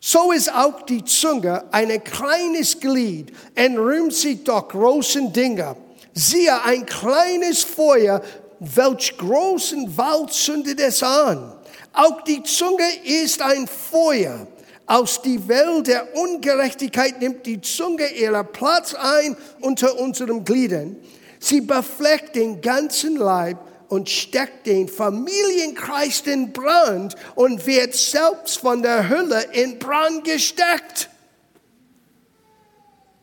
so 0.00 0.32
ist 0.32 0.52
auch 0.52 0.82
die 0.82 1.04
Zunge 1.04 1.64
ein 1.72 2.02
kleines 2.04 2.78
Glied, 2.78 3.32
entrühmt 3.54 4.12
sich 4.12 4.44
doch 4.44 4.68
großen 4.68 5.32
Dinge. 5.32 5.76
Siehe, 6.12 6.62
ein 6.64 6.84
kleines 6.84 7.62
Feuer, 7.62 8.20
welch 8.58 9.16
großen 9.16 9.96
Wald 9.96 10.32
zündet 10.32 10.80
es 10.80 11.02
an. 11.02 11.54
Auch 11.94 12.22
die 12.22 12.42
Zunge 12.42 12.86
ist 13.04 13.40
ein 13.40 13.66
Feuer. 13.66 14.46
Aus 14.86 15.22
die 15.22 15.48
Welt 15.48 15.86
der 15.86 16.14
Ungerechtigkeit 16.16 17.20
nimmt 17.20 17.46
die 17.46 17.60
Zunge 17.60 18.08
ihren 18.08 18.46
Platz 18.52 18.94
ein 18.94 19.36
unter 19.60 19.98
unseren 19.98 20.44
Gliedern. 20.44 20.96
Sie 21.42 21.60
befleckt 21.60 22.36
den 22.36 22.60
ganzen 22.60 23.16
Leib 23.16 23.58
und 23.88 24.08
steckt 24.08 24.64
den 24.64 24.86
Familienkreis 24.88 26.20
in 26.20 26.52
Brand 26.52 27.16
und 27.34 27.66
wird 27.66 27.96
selbst 27.96 28.58
von 28.58 28.80
der 28.80 29.08
Hölle 29.08 29.42
in 29.52 29.76
Brand 29.80 30.22
gesteckt. 30.22 31.10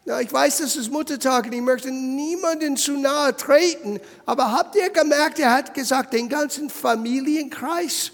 Na, 0.04 0.20
ich 0.20 0.34
weiß, 0.34 0.58
das 0.58 0.76
ist 0.76 0.92
Muttertag 0.92 1.46
und 1.46 1.54
ich 1.54 1.62
möchte 1.62 1.92
niemanden 1.92 2.76
zu 2.76 2.98
nahe 2.98 3.34
treten, 3.38 4.02
aber 4.26 4.52
habt 4.52 4.76
ihr 4.76 4.90
gemerkt, 4.90 5.40
er 5.40 5.54
hat 5.54 5.74
gesagt, 5.74 6.12
den 6.12 6.28
ganzen 6.28 6.70
Familienkreis? 6.70 8.12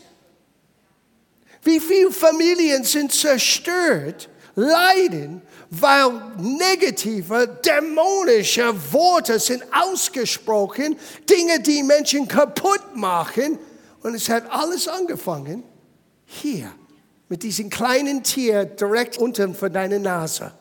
Wie 1.63 1.79
viele 1.79 2.11
Familien 2.11 2.83
sind 2.83 3.11
zerstört, 3.11 4.29
leiden, 4.53 5.41
weil 5.81 6.11
negative, 6.37 7.59
dämonische 7.63 8.73
Worte 8.91 9.39
sind 9.39 9.63
ausgesprochen, 9.71 10.97
Dinge, 11.29 11.59
die 11.59 11.83
Menschen 11.83 12.27
kaputt 12.27 12.95
machen. 12.95 13.59
Und 14.01 14.15
es 14.15 14.29
hat 14.29 14.49
alles 14.51 14.87
angefangen 14.87 15.63
hier 16.25 16.71
mit 17.29 17.43
diesem 17.43 17.69
kleinen 17.69 18.23
Tier 18.23 18.65
direkt 18.65 19.17
unten 19.17 19.55
von 19.55 19.71
deiner 19.71 19.99
Nase. 19.99 20.51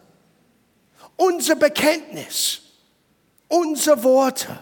Unser 1.17 1.57
Bekenntnis, 1.57 2.61
unsere 3.49 4.03
Worte. 4.03 4.59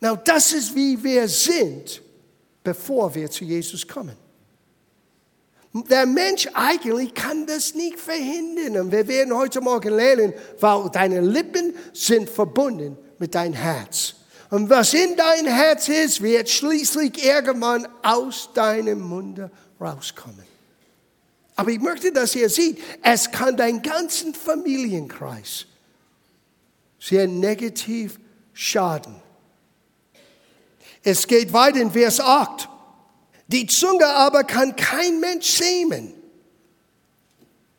Na, 0.00 0.16
das 0.16 0.52
ist 0.52 0.74
wie 0.74 1.02
wir 1.02 1.28
sind, 1.28 2.02
bevor 2.64 3.14
wir 3.14 3.30
zu 3.30 3.44
Jesus 3.44 3.86
kommen. 3.86 4.16
Der 5.72 6.06
Mensch 6.06 6.48
eigentlich 6.54 7.12
kann 7.14 7.46
das 7.46 7.74
nicht 7.74 7.98
verhindern. 7.98 8.86
Und 8.86 8.92
wir 8.92 9.06
werden 9.08 9.36
heute 9.36 9.60
Morgen 9.60 9.94
lernen, 9.94 10.32
weil 10.60 10.88
deine 10.90 11.20
Lippen 11.20 11.74
sind 11.92 12.30
verbunden 12.30 12.96
mit 13.18 13.34
deinem 13.34 13.54
Herz. 13.54 14.14
Und 14.50 14.70
was 14.70 14.94
in 14.94 15.16
dein 15.16 15.46
Herz 15.46 15.88
ist, 15.88 16.22
wird 16.22 16.48
schließlich 16.48 17.24
irgendwann 17.24 17.86
aus 18.02 18.50
deinem 18.54 19.00
Munde 19.00 19.50
rauskommen. 19.80 20.44
Aber 21.56 21.70
ich 21.70 21.80
möchte, 21.80 22.12
dass 22.12 22.34
ihr 22.34 22.50
seht, 22.50 22.78
es 23.02 23.30
kann 23.30 23.56
deinen 23.56 23.82
ganzen 23.82 24.34
Familienkreis 24.34 25.66
sehr 27.00 27.26
negativ 27.26 28.20
schaden. 28.52 29.16
Es 31.02 31.26
geht 31.26 31.52
weiter 31.52 31.80
in 31.80 31.90
Vers 31.90 32.20
8. 32.20 32.68
Die 33.48 33.66
Zunge 33.66 34.06
aber 34.06 34.44
kann 34.44 34.74
kein 34.76 35.20
Mensch 35.20 35.46
schämen. 35.46 36.14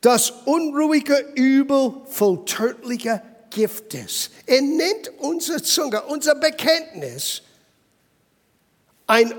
Das 0.01 0.31
unruhige 0.45 1.33
Übel 1.35 1.93
voll 2.05 2.45
tödlicher 2.45 3.21
Gift 3.49 3.93
ist. 3.93 4.31
Er 4.45 4.61
nennt 4.61 5.11
unsere 5.19 5.61
Zunge, 5.61 6.01
unser 6.03 6.35
Bekenntnis, 6.35 7.41
ein, 9.07 9.33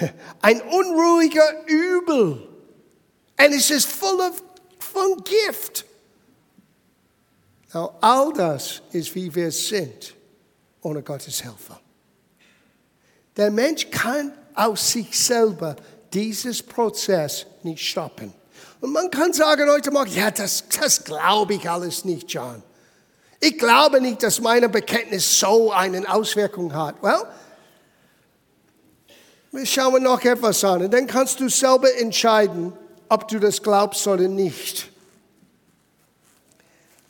ein 0.42 0.60
unruhiger 0.60 1.66
Übel. 1.66 2.48
Und 3.38 3.54
es 3.54 3.70
ist 3.70 3.88
voll 3.88 4.30
von 4.78 5.24
Gift. 5.24 5.86
Now, 7.72 7.96
all 8.00 8.32
das 8.32 8.82
ist, 8.92 9.14
wie 9.14 9.32
wir 9.34 9.50
sind, 9.50 10.14
ohne 10.82 11.02
Gottes 11.02 11.42
Helfer. 11.42 11.80
Der 13.36 13.50
Mensch 13.50 13.88
kann 13.90 14.32
aus 14.54 14.92
sich 14.92 15.18
selber 15.18 15.76
dieses 16.12 16.62
Prozess 16.62 17.46
nicht 17.62 17.84
stoppen. 17.84 18.32
Und 18.80 18.92
man 18.92 19.10
kann 19.10 19.32
sagen 19.32 19.68
heute 19.70 19.90
Morgen, 19.90 20.10
ja, 20.12 20.30
das, 20.30 20.64
das 20.80 21.04
glaube 21.04 21.54
ich 21.54 21.68
alles 21.68 22.04
nicht, 22.04 22.32
John. 22.32 22.62
Ich 23.40 23.58
glaube 23.58 24.00
nicht, 24.00 24.22
dass 24.22 24.40
meine 24.40 24.68
Bekenntnis 24.68 25.38
so 25.38 25.72
eine 25.72 26.12
Auswirkung 26.12 26.74
hat. 26.74 27.02
Well, 27.02 27.26
wir 29.52 29.66
schauen 29.66 30.02
noch 30.02 30.22
etwas 30.22 30.62
an 30.62 30.82
und 30.84 30.92
dann 30.92 31.06
kannst 31.06 31.40
du 31.40 31.48
selber 31.48 31.92
entscheiden, 31.96 32.72
ob 33.08 33.26
du 33.28 33.38
das 33.38 33.62
glaubst 33.62 34.06
oder 34.06 34.28
nicht. 34.28 34.88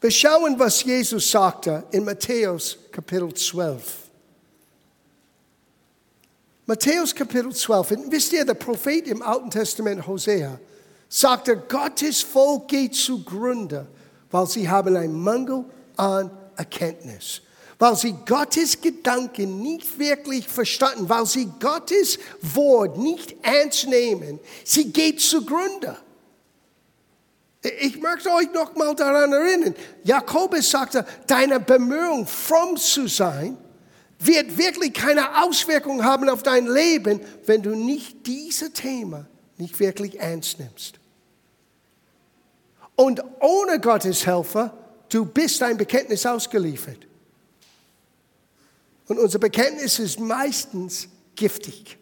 Wir 0.00 0.11
schauen, 0.11 0.59
was 0.59 0.82
Jesus 0.82 1.30
sagte 1.30 1.85
in 1.90 2.04
Matthäus 2.04 2.78
Kapitel 2.90 3.35
12. 3.35 4.10
Matthäus 6.70 7.12
Kapitel 7.12 7.52
12. 7.52 7.90
Und 7.90 8.12
wisst 8.12 8.32
ihr, 8.32 8.44
der 8.44 8.54
Prophet 8.54 9.08
im 9.08 9.22
Alten 9.22 9.50
Testament 9.50 10.06
Hosea 10.06 10.56
sagte, 11.08 11.56
Gottes 11.56 12.22
Volk 12.22 12.68
geht 12.68 12.94
zugrunde, 12.94 13.88
weil 14.30 14.46
sie 14.46 14.68
haben 14.68 14.94
einen 14.94 15.20
Mangel 15.20 15.64
an 15.96 16.30
Erkenntnis. 16.54 17.42
Weil 17.76 17.96
sie 17.96 18.14
Gottes 18.24 18.80
Gedanken 18.80 19.60
nicht 19.60 19.98
wirklich 19.98 20.46
verstanden, 20.46 21.08
weil 21.08 21.26
sie 21.26 21.50
Gottes 21.58 22.20
Wort 22.40 22.98
nicht 22.98 23.34
ernst 23.42 23.88
nehmen. 23.88 24.38
Sie 24.64 24.92
geht 24.92 25.20
zugrunde. 25.20 25.96
Ich 27.80 28.00
möchte 28.00 28.30
euch 28.30 28.52
noch 28.52 28.76
mal 28.76 28.94
daran 28.94 29.32
erinnern. 29.32 29.74
Jakobus 30.04 30.70
sagte, 30.70 31.04
deine 31.26 31.58
Bemühung, 31.58 32.28
fromm 32.28 32.76
zu 32.76 33.08
sein, 33.08 33.58
wird 34.20 34.58
wirklich 34.58 34.92
keine 34.92 35.42
Auswirkung 35.42 36.04
haben 36.04 36.28
auf 36.28 36.42
dein 36.42 36.66
Leben, 36.66 37.20
wenn 37.46 37.62
du 37.62 37.74
nicht 37.74 38.26
dieses 38.26 38.72
Thema 38.72 39.26
nicht 39.56 39.80
wirklich 39.80 40.20
ernst 40.20 40.58
nimmst. 40.58 41.00
Und 42.96 43.22
ohne 43.40 43.80
Gottes 43.80 44.26
Helfer, 44.26 44.76
du 45.09 45.24
bist 45.24 45.62
dein 45.62 45.76
Bekenntnis 45.76 46.26
ausgeliefert. 46.26 47.06
Und 49.09 49.18
unser 49.18 49.38
Bekenntnis 49.38 49.98
ist 49.98 50.20
meistens 50.20 51.09
giftig. 51.35 51.98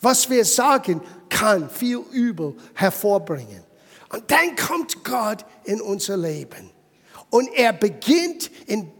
Was 0.00 0.28
wir 0.28 0.44
sagen, 0.44 1.00
kann 1.30 1.70
viel 1.70 2.04
Übel 2.12 2.54
hervorbringen. 2.74 3.64
Und 4.10 4.30
dann 4.30 4.54
kommt 4.54 5.02
Gott 5.04 5.44
in 5.64 5.80
unser 5.80 6.16
Leben. 6.16 6.70
Und 7.30 7.48
er 7.54 7.72
beginnt 7.72 8.50
in 8.66 8.92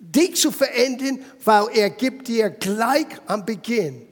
dich 0.00 0.36
zu 0.36 0.50
verändern, 0.50 1.24
weil 1.44 1.68
er 1.74 1.90
gibt 1.90 2.26
dir 2.28 2.50
gleich 2.50 3.06
am 3.26 3.44
Beginn, 3.44 4.06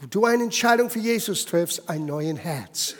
wo 0.00 0.06
du 0.06 0.24
eine 0.24 0.44
Entscheidung 0.44 0.88
für 0.88 1.00
Jesus 1.00 1.44
triffst, 1.44 1.88
ein 1.88 2.06
neues 2.06 2.38
Herz. 2.38 2.94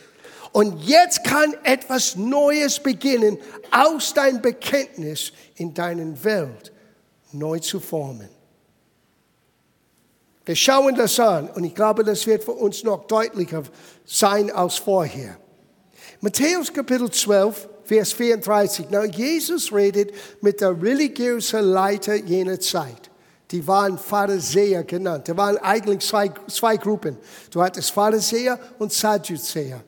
Und 0.52 0.82
jetzt 0.82 1.24
kann 1.24 1.54
etwas 1.62 2.16
Neues 2.16 2.78
beginnen, 2.78 3.38
aus 3.70 4.12
deinem 4.12 4.42
Bekenntnis 4.42 5.32
in 5.54 5.72
deiner 5.72 6.22
Welt 6.24 6.72
neu 7.32 7.58
zu 7.58 7.80
formen. 7.80 8.28
Wir 10.44 10.56
schauen 10.56 10.94
das 10.96 11.18
an 11.20 11.48
und 11.50 11.64
ich 11.64 11.74
glaube, 11.74 12.04
das 12.04 12.26
wird 12.26 12.44
für 12.44 12.52
uns 12.52 12.82
noch 12.82 13.06
deutlicher 13.06 13.62
sein 14.04 14.50
als 14.50 14.76
vorher. 14.76 15.38
Matthäus 16.20 16.72
Kapitel 16.72 17.10
12, 17.10 17.68
Vers 17.92 18.14
34. 18.14 18.86
Na, 18.88 19.04
Jesus 19.04 19.70
redet 19.70 20.14
mit 20.40 20.62
der 20.62 20.80
religiösen 20.80 21.60
Leiter 21.60 22.14
jener 22.14 22.58
Zeit. 22.58 23.10
Die 23.50 23.66
waren 23.66 23.98
Pharisäer 23.98 24.82
genannt. 24.82 25.28
Da 25.28 25.36
waren 25.36 25.58
eigentlich 25.58 26.00
zwei, 26.00 26.30
zwei 26.48 26.78
Gruppen. 26.78 27.18
Du 27.50 27.62
hattest 27.62 27.90
Pharisäer 27.90 28.58
und 28.78 28.94
Sadduzäer. 28.94 29.82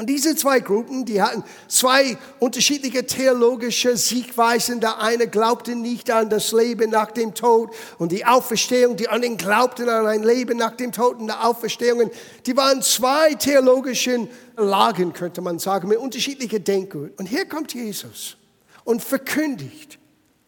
Und 0.00 0.06
diese 0.06 0.34
zwei 0.34 0.60
Gruppen, 0.60 1.04
die 1.04 1.20
hatten 1.20 1.44
zwei 1.68 2.16
unterschiedliche 2.38 3.04
theologische 3.04 3.98
Siegweisen. 3.98 4.80
Der 4.80 4.98
eine 4.98 5.28
glaubte 5.28 5.74
nicht 5.74 6.10
an 6.10 6.30
das 6.30 6.52
Leben 6.52 6.88
nach 6.88 7.10
dem 7.10 7.34
Tod 7.34 7.74
und 7.98 8.10
die 8.10 8.24
Auferstehung. 8.24 8.96
Die 8.96 9.08
anderen 9.08 9.36
glaubten 9.36 9.90
an 9.90 10.06
ein 10.06 10.22
Leben 10.22 10.56
nach 10.56 10.74
dem 10.74 10.90
Tod 10.90 11.18
und 11.18 11.26
der 11.26 11.46
Auferstehung. 11.46 12.10
Die 12.46 12.56
waren 12.56 12.80
zwei 12.80 13.34
theologischen 13.34 14.30
Lagen, 14.56 15.12
könnte 15.12 15.42
man 15.42 15.58
sagen, 15.58 15.88
mit 15.88 15.98
unterschiedlichen 15.98 16.64
Denkgut. 16.64 17.18
Und 17.18 17.26
hier 17.26 17.44
kommt 17.44 17.74
Jesus 17.74 18.38
und 18.84 19.04
verkündigt 19.04 19.98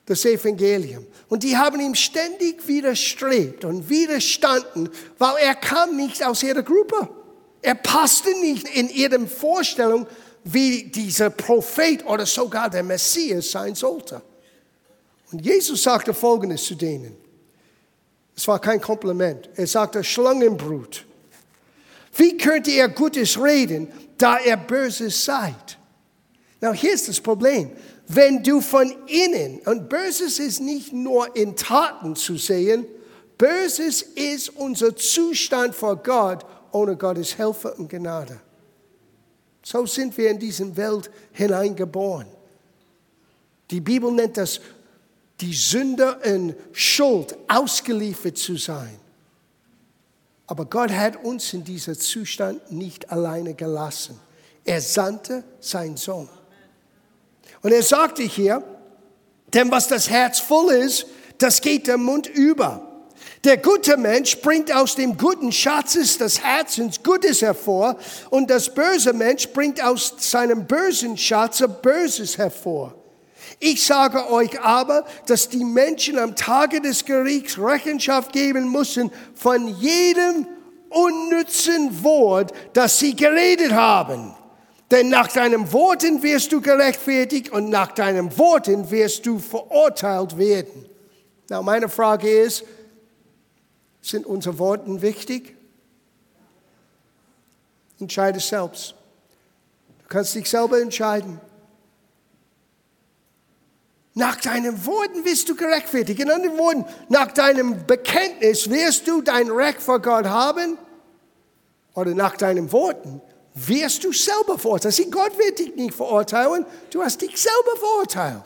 das 0.06 0.24
Evangelium. 0.24 1.06
Und 1.28 1.42
die 1.42 1.58
haben 1.58 1.78
ihm 1.78 1.94
ständig 1.94 2.66
widerstrebt 2.66 3.66
und 3.66 3.90
widerstanden, 3.90 4.88
weil 5.18 5.34
er 5.42 5.54
kam 5.56 5.94
nicht 5.94 6.24
aus 6.24 6.42
ihrer 6.42 6.62
Gruppe. 6.62 7.21
Er 7.62 7.76
passte 7.76 8.30
nicht 8.40 8.68
in 8.68 8.88
ihre 8.90 9.26
Vorstellung, 9.26 10.06
wie 10.44 10.84
dieser 10.84 11.30
Prophet 11.30 12.04
oder 12.04 12.26
sogar 12.26 12.68
der 12.68 12.82
Messias 12.82 13.52
sein 13.52 13.76
sollte. 13.76 14.20
Und 15.30 15.44
Jesus 15.44 15.84
sagte 15.84 16.12
Folgendes 16.12 16.64
zu 16.64 16.74
denen. 16.74 17.16
Es 18.36 18.48
war 18.48 18.58
kein 18.58 18.80
Kompliment. 18.80 19.48
Er 19.54 19.66
sagte, 19.66 20.02
Schlangenbrut. 20.02 21.06
Wie 22.16 22.36
könnt 22.36 22.66
ihr 22.66 22.88
Gutes 22.88 23.40
reden, 23.40 23.88
da 24.18 24.38
ihr 24.40 24.56
Böses 24.56 25.24
seid? 25.24 25.78
Now, 26.60 26.72
hier 26.72 26.94
ist 26.94 27.08
das 27.08 27.20
Problem. 27.20 27.70
Wenn 28.08 28.42
du 28.42 28.60
von 28.60 28.92
innen, 29.06 29.60
und 29.60 29.88
Böses 29.88 30.38
ist 30.38 30.60
nicht 30.60 30.92
nur 30.92 31.34
in 31.36 31.56
Taten 31.56 32.16
zu 32.16 32.36
sehen, 32.36 32.86
Böses 33.38 34.02
ist 34.02 34.50
unser 34.50 34.94
Zustand 34.94 35.74
vor 35.74 35.96
Gott 35.96 36.44
ohne 36.72 36.96
Gottes 36.96 37.34
Hilfe 37.34 37.74
und 37.74 37.88
Gnade. 37.88 38.40
So 39.62 39.86
sind 39.86 40.16
wir 40.16 40.30
in 40.30 40.38
diese 40.38 40.76
Welt 40.76 41.10
hineingeboren. 41.32 42.26
Die 43.70 43.80
Bibel 43.80 44.10
nennt 44.10 44.36
das 44.36 44.60
die 45.40 45.54
Sünde 45.54 46.18
und 46.24 46.54
Schuld 46.72 47.36
ausgeliefert 47.48 48.38
zu 48.38 48.56
sein. 48.56 48.98
Aber 50.46 50.66
Gott 50.66 50.90
hat 50.90 51.24
uns 51.24 51.52
in 51.52 51.64
diesem 51.64 51.98
Zustand 51.98 52.70
nicht 52.70 53.10
alleine 53.10 53.54
gelassen. 53.54 54.18
Er 54.64 54.80
sandte 54.80 55.42
seinen 55.60 55.96
Sohn. 55.96 56.28
Und 57.62 57.72
er 57.72 57.82
sagte 57.82 58.22
hier, 58.22 58.62
denn 59.52 59.70
was 59.70 59.88
das 59.88 60.10
Herz 60.10 60.38
voll 60.38 60.72
ist, 60.72 61.06
das 61.38 61.60
geht 61.60 61.86
der 61.86 61.98
Mund 61.98 62.26
über. 62.26 62.91
Der 63.44 63.56
gute 63.56 63.96
Mensch 63.96 64.40
bringt 64.40 64.72
aus 64.72 64.94
dem 64.94 65.16
guten 65.16 65.50
Schatzes 65.50 66.16
des 66.16 66.44
Herzens 66.44 67.02
Gutes 67.02 67.42
hervor 67.42 67.96
und 68.30 68.48
das 68.48 68.72
böse 68.72 69.12
Mensch 69.12 69.48
bringt 69.48 69.82
aus 69.82 70.14
seinem 70.18 70.64
bösen 70.64 71.18
Schatze 71.18 71.68
Böses 71.68 72.38
hervor. 72.38 72.94
Ich 73.58 73.84
sage 73.84 74.30
euch 74.30 74.60
aber, 74.60 75.04
dass 75.26 75.48
die 75.48 75.64
Menschen 75.64 76.18
am 76.18 76.36
Tage 76.36 76.80
des 76.80 77.04
Gerichts 77.04 77.58
Rechenschaft 77.58 78.32
geben 78.32 78.70
müssen 78.70 79.10
von 79.34 79.66
jedem 79.66 80.46
unnützen 80.88 82.04
Wort, 82.04 82.52
das 82.74 83.00
sie 83.00 83.16
geredet 83.16 83.72
haben. 83.72 84.34
Denn 84.92 85.08
nach 85.08 85.26
deinen 85.26 85.72
Worten 85.72 86.22
wirst 86.22 86.52
du 86.52 86.60
gerechtfertigt 86.60 87.50
und 87.50 87.70
nach 87.70 87.90
deinen 87.90 88.38
Worten 88.38 88.88
wirst 88.88 89.26
du 89.26 89.40
verurteilt 89.40 90.38
werden. 90.38 90.86
Na, 91.48 91.60
meine 91.60 91.88
Frage 91.88 92.30
ist, 92.30 92.64
sind 94.02 94.26
unsere 94.26 94.58
Worte 94.58 95.00
wichtig? 95.00 95.56
Entscheide 97.98 98.40
selbst. 98.40 98.94
Du 100.02 100.08
kannst 100.08 100.34
dich 100.34 100.50
selber 100.50 100.80
entscheiden. 100.80 101.40
Nach 104.14 104.36
deinen 104.36 104.84
Worten 104.84 105.24
wirst 105.24 105.48
du 105.48 105.54
gerechtfertigt. 105.54 106.20
In 106.20 106.30
anderen 106.30 106.58
Worten, 106.58 106.84
nach 107.08 107.32
deinem 107.32 107.86
Bekenntnis 107.86 108.68
wirst 108.68 109.08
du 109.08 109.22
dein 109.22 109.50
Recht 109.50 109.80
vor 109.80 110.02
Gott 110.02 110.26
haben. 110.26 110.76
Oder 111.94 112.14
nach 112.14 112.36
deinen 112.36 112.70
Worten 112.72 113.22
wirst 113.54 114.04
du 114.04 114.12
selber 114.12 114.58
verurteilt. 114.58 114.94
Sieh, 114.94 115.10
Gott 115.10 115.38
wird 115.38 115.58
dich 115.58 115.74
nicht 115.76 115.94
verurteilen. 115.94 116.66
Du 116.90 117.02
hast 117.02 117.22
dich 117.22 117.36
selber 117.40 117.76
verurteilt. 117.78 118.42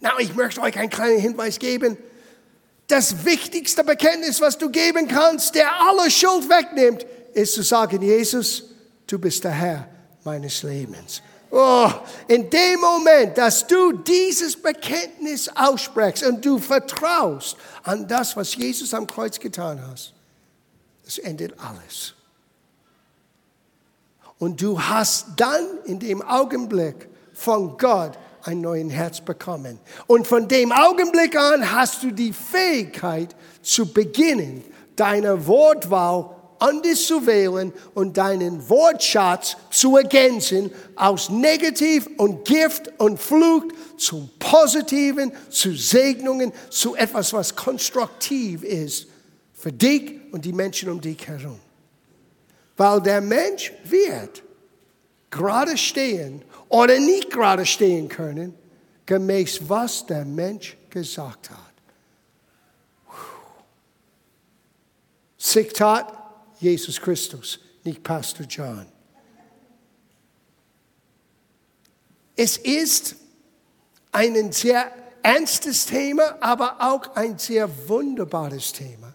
Na, 0.00 0.12
ich 0.18 0.34
möchte 0.34 0.60
euch 0.60 0.78
einen 0.78 0.90
kleinen 0.90 1.18
Hinweis 1.18 1.58
geben. 1.58 1.96
Das 2.86 3.24
wichtigste 3.24 3.82
Bekenntnis, 3.82 4.40
was 4.40 4.58
du 4.58 4.70
geben 4.70 5.08
kannst, 5.08 5.54
der 5.54 5.68
alle 5.80 6.10
Schuld 6.10 6.48
wegnimmt, 6.48 7.06
ist 7.32 7.54
zu 7.54 7.62
sagen, 7.62 8.02
Jesus, 8.02 8.64
du 9.06 9.18
bist 9.18 9.42
der 9.44 9.52
Herr 9.52 9.88
meines 10.22 10.62
Lebens. 10.62 11.22
Oh, 11.50 11.88
in 12.26 12.50
dem 12.50 12.80
Moment, 12.80 13.38
dass 13.38 13.66
du 13.66 13.92
dieses 13.92 14.60
Bekenntnis 14.60 15.48
aussprichst 15.54 16.24
und 16.24 16.44
du 16.44 16.58
vertraust 16.58 17.56
an 17.84 18.08
das, 18.08 18.36
was 18.36 18.56
Jesus 18.56 18.92
am 18.92 19.06
Kreuz 19.06 19.38
getan 19.38 19.80
hat, 19.86 20.12
das 21.04 21.18
endet 21.18 21.54
alles. 21.60 22.14
Und 24.38 24.60
du 24.60 24.80
hast 24.80 25.26
dann 25.36 25.64
in 25.84 26.00
dem 26.00 26.22
Augenblick 26.22 27.08
von 27.32 27.78
Gott 27.78 28.18
ein 28.44 28.60
neues 28.60 28.92
Herz 28.92 29.20
bekommen. 29.20 29.78
Und 30.06 30.26
von 30.26 30.48
dem 30.48 30.72
Augenblick 30.72 31.36
an 31.36 31.72
hast 31.72 32.02
du 32.02 32.10
die 32.10 32.32
Fähigkeit 32.32 33.34
zu 33.62 33.92
beginnen, 33.92 34.62
deine 34.96 35.46
Wortwahl 35.46 36.30
anders 36.58 37.06
zu 37.06 37.26
wählen 37.26 37.72
und 37.94 38.16
deinen 38.16 38.68
Wortschatz 38.68 39.56
zu 39.70 39.96
ergänzen 39.96 40.70
aus 40.96 41.28
Negativ 41.28 42.08
und 42.16 42.44
Gift 42.44 42.92
und 42.98 43.18
Fluch 43.18 43.64
zum 43.96 44.30
Positiven, 44.38 45.32
zu 45.50 45.74
Segnungen, 45.74 46.52
zu 46.70 46.94
etwas, 46.94 47.32
was 47.32 47.54
konstruktiv 47.54 48.62
ist 48.62 49.06
für 49.52 49.72
dich 49.72 50.20
und 50.32 50.44
die 50.44 50.52
Menschen 50.52 50.90
um 50.90 51.00
dich 51.00 51.26
herum. 51.26 51.58
Weil 52.76 53.00
der 53.00 53.20
Mensch 53.20 53.72
wird 53.84 54.42
gerade 55.30 55.76
stehen 55.76 56.42
oder 56.68 56.98
nicht 56.98 57.30
gerade 57.30 57.66
stehen 57.66 58.08
können, 58.08 58.54
gemäß 59.06 59.68
was 59.68 60.06
der 60.06 60.24
Mensch 60.24 60.76
gesagt 60.90 61.50
hat. 61.50 61.58
Zitat 65.38 66.12
Jesus 66.58 67.00
Christus, 67.00 67.60
nicht 67.84 68.02
Pastor 68.02 68.46
John. 68.46 68.86
Es 72.36 72.56
ist 72.56 73.16
ein 74.10 74.52
sehr 74.52 74.90
ernstes 75.22 75.86
Thema, 75.86 76.36
aber 76.40 76.76
auch 76.80 77.14
ein 77.14 77.38
sehr 77.38 77.68
wunderbares 77.88 78.72
Thema. 78.72 79.14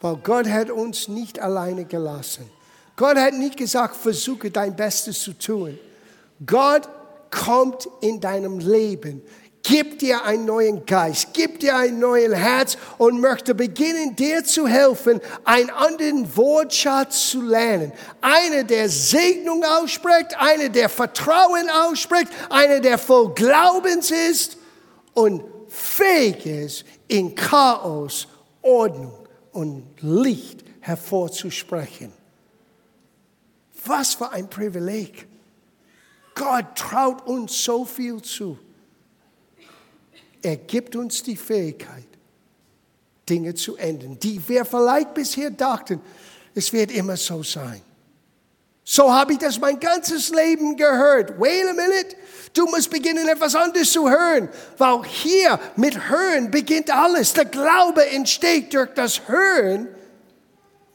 Weil 0.00 0.16
Gott 0.16 0.46
hat 0.46 0.70
uns 0.70 1.08
nicht 1.08 1.38
alleine 1.38 1.84
gelassen. 1.84 2.48
Gott 2.96 3.16
hat 3.16 3.34
nicht 3.34 3.56
gesagt, 3.56 3.96
versuche 3.96 4.50
dein 4.50 4.74
Bestes 4.74 5.20
zu 5.20 5.32
tun. 5.32 5.78
Gott 6.44 6.88
kommt 7.30 7.88
in 8.00 8.20
deinem 8.20 8.58
Leben 8.58 9.22
Gib 9.62 9.98
dir 9.98 10.24
einen 10.24 10.46
neuen 10.46 10.86
Geist, 10.86 11.28
gib 11.34 11.60
dir 11.60 11.76
ein 11.76 11.98
neues 11.98 12.34
Herz 12.34 12.78
und 12.96 13.20
möchte 13.20 13.54
beginnen, 13.54 14.16
dir 14.16 14.42
zu 14.42 14.66
helfen, 14.66 15.20
einen 15.44 15.68
anderen 15.68 16.34
Wortschatz 16.34 17.28
zu 17.30 17.42
lernen. 17.42 17.92
Einer, 18.22 18.64
der 18.64 18.88
Segnung 18.88 19.62
ausspricht, 19.64 20.34
einer, 20.38 20.70
der 20.70 20.88
Vertrauen 20.88 21.68
ausspricht, 21.68 22.28
einer, 22.48 22.80
der 22.80 22.96
voll 22.96 23.34
Glaubens 23.34 24.10
ist 24.10 24.56
und 25.12 25.44
fähig 25.68 26.46
ist, 26.46 26.84
in 27.06 27.34
Chaos 27.34 28.28
Ordnung 28.62 29.28
und 29.52 29.84
Licht 30.00 30.64
hervorzusprechen. 30.80 32.12
Was 33.84 34.14
für 34.14 34.30
ein 34.32 34.48
Privileg. 34.48 35.29
Gott 36.34 36.76
traut 36.76 37.26
uns 37.26 37.64
so 37.64 37.84
viel 37.84 38.20
zu. 38.22 38.58
Er 40.42 40.56
gibt 40.56 40.96
uns 40.96 41.22
die 41.22 41.36
Fähigkeit, 41.36 42.06
Dinge 43.28 43.54
zu 43.54 43.76
ändern, 43.76 44.18
die 44.18 44.40
wir 44.48 44.64
vielleicht 44.64 45.14
bisher 45.14 45.50
dachten, 45.50 46.00
es 46.54 46.72
wird 46.72 46.90
immer 46.90 47.16
so 47.16 47.42
sein. 47.42 47.82
So 48.92 49.12
habe 49.12 49.34
ich 49.34 49.38
das 49.38 49.60
mein 49.60 49.78
ganzes 49.78 50.30
Leben 50.30 50.76
gehört. 50.76 51.38
Wait 51.38 51.68
a 51.68 51.72
minute. 51.72 52.16
Du 52.52 52.66
musst 52.66 52.90
beginnen, 52.90 53.28
etwas 53.28 53.54
anderes 53.54 53.92
zu 53.92 54.10
hören. 54.10 54.48
Weil 54.78 55.04
hier 55.04 55.60
mit 55.76 56.08
Hören 56.08 56.50
beginnt 56.50 56.90
alles. 56.90 57.32
Der 57.32 57.44
Glaube 57.44 58.04
entsteht 58.10 58.74
durch 58.74 58.92
das 58.94 59.28
Hören. 59.28 59.86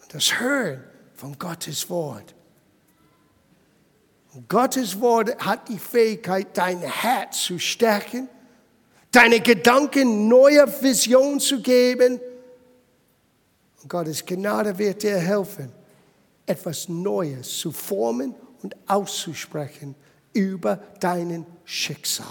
Das 0.10 0.39
Hören 0.39 0.84
von 1.13 1.39
Gottes 1.39 1.89
Wort. 1.89 2.36
Gottes 4.50 5.00
Wort 5.00 5.38
hat 5.45 5.69
die 5.69 5.80
Fähigkeit, 5.80 6.58
dein 6.58 6.80
Herz 6.80 7.43
zu 7.43 7.58
stärken 7.60 8.28
deine 9.15 9.39
Gedanken 9.39 10.28
neue 10.28 10.67
Vision 10.82 11.39
zu 11.39 11.62
geben. 11.62 12.19
Und 13.82 13.89
Gottes 13.89 14.26
Gnade 14.26 14.78
wird 14.78 15.04
dir 15.04 15.17
helfen, 15.17 15.71
etwas 16.45 16.89
Neues 16.89 17.60
zu 17.60 17.71
formen 17.71 18.36
und 18.62 18.76
auszusprechen 18.88 19.95
über 20.34 20.78
deinen 21.00 21.45
Schicksal. 21.63 22.26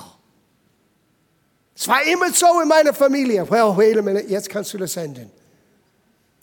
Es 1.77 1.89
war 1.89 2.03
immer 2.05 2.33
so 2.33 2.61
in 2.61 2.69
meiner 2.69 2.93
Familie. 2.93 3.51
Well, 3.51 3.77
wait 3.77 3.99
a 3.99 4.03
minute, 4.03 4.27
jetzt 4.29 4.49
kannst 4.49 4.73
du 4.75 4.79
das 4.79 4.97
ändern. 4.97 5.31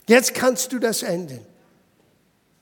Jetzt 0.06 0.34
kannst 0.34 0.72
du 0.72 0.78
das 0.78 1.02
ändern. 1.02 1.46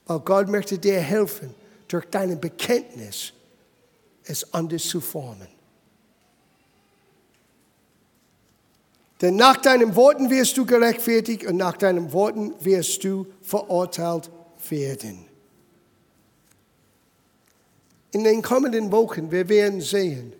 Weil 0.05 0.19
Gott 0.19 0.47
möchte 0.47 0.77
dir 0.77 0.99
helfen, 0.99 1.53
durch 1.91 2.05
dein 2.05 2.39
Bekenntnis 2.39 3.33
es 4.23 4.53
anders 4.53 4.83
zu 4.83 5.01
formen. 5.01 5.47
Denn 9.21 9.35
nach 9.35 9.57
deinen 9.57 9.95
Worten 9.95 10.29
wirst 10.29 10.57
du 10.57 10.65
gerechtfertigt 10.65 11.45
und 11.45 11.57
nach 11.57 11.77
deinen 11.77 12.11
Worten 12.11 12.53
wirst 12.59 13.03
du 13.03 13.27
verurteilt 13.41 14.31
werden. 14.69 15.25
In 18.11 18.23
den 18.23 18.41
kommenden 18.41 18.91
Wochen, 18.91 19.31
wir 19.31 19.47
werden 19.47 19.79
sehen, 19.79 20.33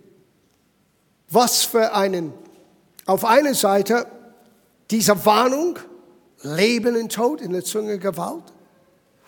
was 1.30 1.64
für 1.64 1.94
einen, 1.94 2.34
auf 3.06 3.24
einer 3.24 3.54
Seite 3.54 4.08
diese 4.90 5.26
Warnung, 5.26 5.78
Leben 6.42 6.96
und 6.96 7.14
Tod 7.14 7.40
in 7.40 7.54
der 7.54 7.64
Zunge 7.64 8.00
Gewalt, 8.00 8.44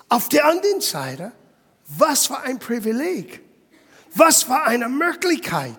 auf 0.09 0.29
der 0.29 0.45
anderen 0.45 0.81
Seite, 0.81 1.31
was 1.87 2.27
für 2.27 2.39
ein 2.39 2.59
Privileg, 2.59 3.41
was 4.15 4.43
für 4.43 4.61
eine 4.61 4.89
Möglichkeit, 4.89 5.77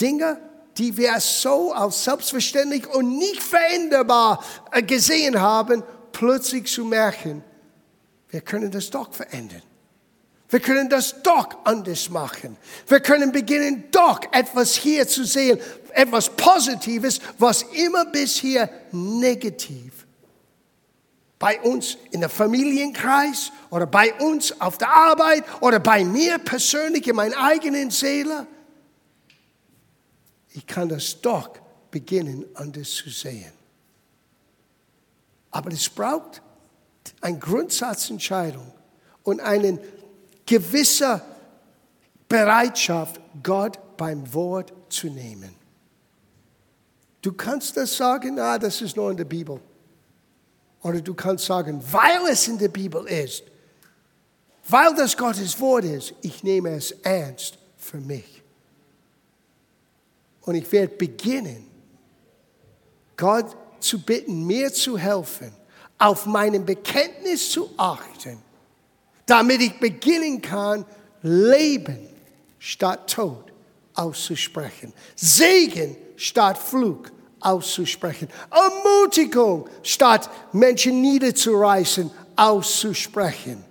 Dinge 0.00 0.38
die 0.80 0.96
wir 0.96 1.20
so 1.20 1.72
als 1.72 2.04
selbstverständlich 2.04 2.86
und 2.86 3.18
nicht 3.18 3.42
veränderbar 3.42 4.42
äh, 4.72 4.82
gesehen 4.82 5.40
haben, 5.40 5.82
plötzlich 6.10 6.72
zu 6.72 6.84
merken, 6.86 7.44
wir 8.30 8.40
können 8.40 8.70
das 8.70 8.90
doch 8.90 9.12
verändern. 9.12 9.62
Wir 10.48 10.60
können 10.60 10.88
das 10.88 11.22
doch 11.22 11.64
anders 11.64 12.08
machen. 12.08 12.56
Wir 12.88 13.00
können 13.00 13.30
beginnen, 13.30 13.84
doch 13.92 14.20
etwas 14.32 14.74
hier 14.74 15.06
zu 15.06 15.24
sehen, 15.24 15.58
etwas 15.92 16.30
Positives, 16.30 17.20
was 17.38 17.62
immer 17.62 18.06
bisher 18.06 18.68
negativ 18.90 20.06
bei 21.40 21.60
uns 21.62 21.98
in 22.12 22.20
der 22.20 22.28
Familienkreis 22.28 23.50
oder 23.70 23.86
bei 23.86 24.14
uns 24.14 24.60
auf 24.60 24.78
der 24.78 24.94
Arbeit 24.94 25.42
oder 25.60 25.80
bei 25.80 26.04
mir 26.04 26.38
persönlich 26.38 27.08
in 27.08 27.16
meiner 27.16 27.42
eigenen 27.42 27.90
Seele 27.90 28.46
ich 30.52 30.66
kann 30.66 30.88
das 30.88 31.20
doch 31.20 31.50
beginnen, 31.90 32.44
anders 32.54 32.90
zu 32.92 33.10
sehen. 33.10 33.52
Aber 35.50 35.72
es 35.72 35.88
braucht 35.88 36.42
eine 37.20 37.38
Grundsatzentscheidung 37.38 38.72
und 39.22 39.40
eine 39.40 39.78
gewisse 40.46 41.22
Bereitschaft, 42.28 43.20
Gott 43.42 43.96
beim 43.96 44.32
Wort 44.32 44.72
zu 44.88 45.08
nehmen. 45.08 45.54
Du 47.22 47.32
kannst 47.32 47.76
das 47.76 47.96
sagen, 47.96 48.34
na, 48.36 48.58
das 48.58 48.80
ist 48.80 48.96
nur 48.96 49.10
in 49.10 49.16
der 49.16 49.24
Bibel. 49.24 49.60
Oder 50.82 51.00
du 51.00 51.14
kannst 51.14 51.44
sagen, 51.44 51.82
weil 51.90 52.26
es 52.30 52.48
in 52.48 52.58
der 52.58 52.68
Bibel 52.68 53.06
ist, 53.06 53.42
weil 54.68 54.94
das 54.94 55.16
Gottes 55.16 55.58
Wort 55.60 55.84
ist, 55.84 56.14
ich 56.22 56.42
nehme 56.42 56.70
es 56.70 56.92
ernst 57.02 57.58
für 57.76 57.98
mich. 57.98 58.42
Und 60.42 60.54
ich 60.54 60.70
werde 60.72 60.94
beginnen, 60.94 61.66
Gott 63.16 63.56
zu 63.80 64.00
bitten, 64.00 64.46
mir 64.46 64.72
zu 64.72 64.96
helfen, 64.96 65.52
auf 65.98 66.24
meinem 66.24 66.64
Bekenntnis 66.64 67.50
zu 67.50 67.70
achten, 67.76 68.38
damit 69.26 69.60
ich 69.60 69.78
beginnen 69.78 70.40
kann, 70.40 70.86
Leben 71.22 72.08
statt 72.58 73.10
Tod 73.10 73.52
auszusprechen, 73.94 74.94
Segen 75.14 75.96
statt 76.16 76.56
Flug 76.56 77.12
auszusprechen, 77.40 78.28
Ermutigung 78.50 79.68
statt 79.82 80.30
Menschen 80.52 81.00
niederzureißen 81.00 82.10
auszusprechen. 82.36 83.64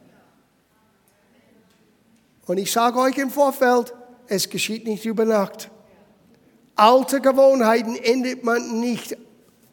Und 2.45 2.57
ich 2.57 2.71
sage 2.71 2.99
euch 2.99 3.17
im 3.17 3.29
Vorfeld, 3.29 3.93
es 4.27 4.49
geschieht 4.49 4.85
nicht 4.85 5.05
über 5.05 5.25
Nacht. 5.25 5.69
Alte 6.75 7.21
Gewohnheiten 7.21 7.95
endet 7.95 8.43
man 8.43 8.79
nicht 8.79 9.17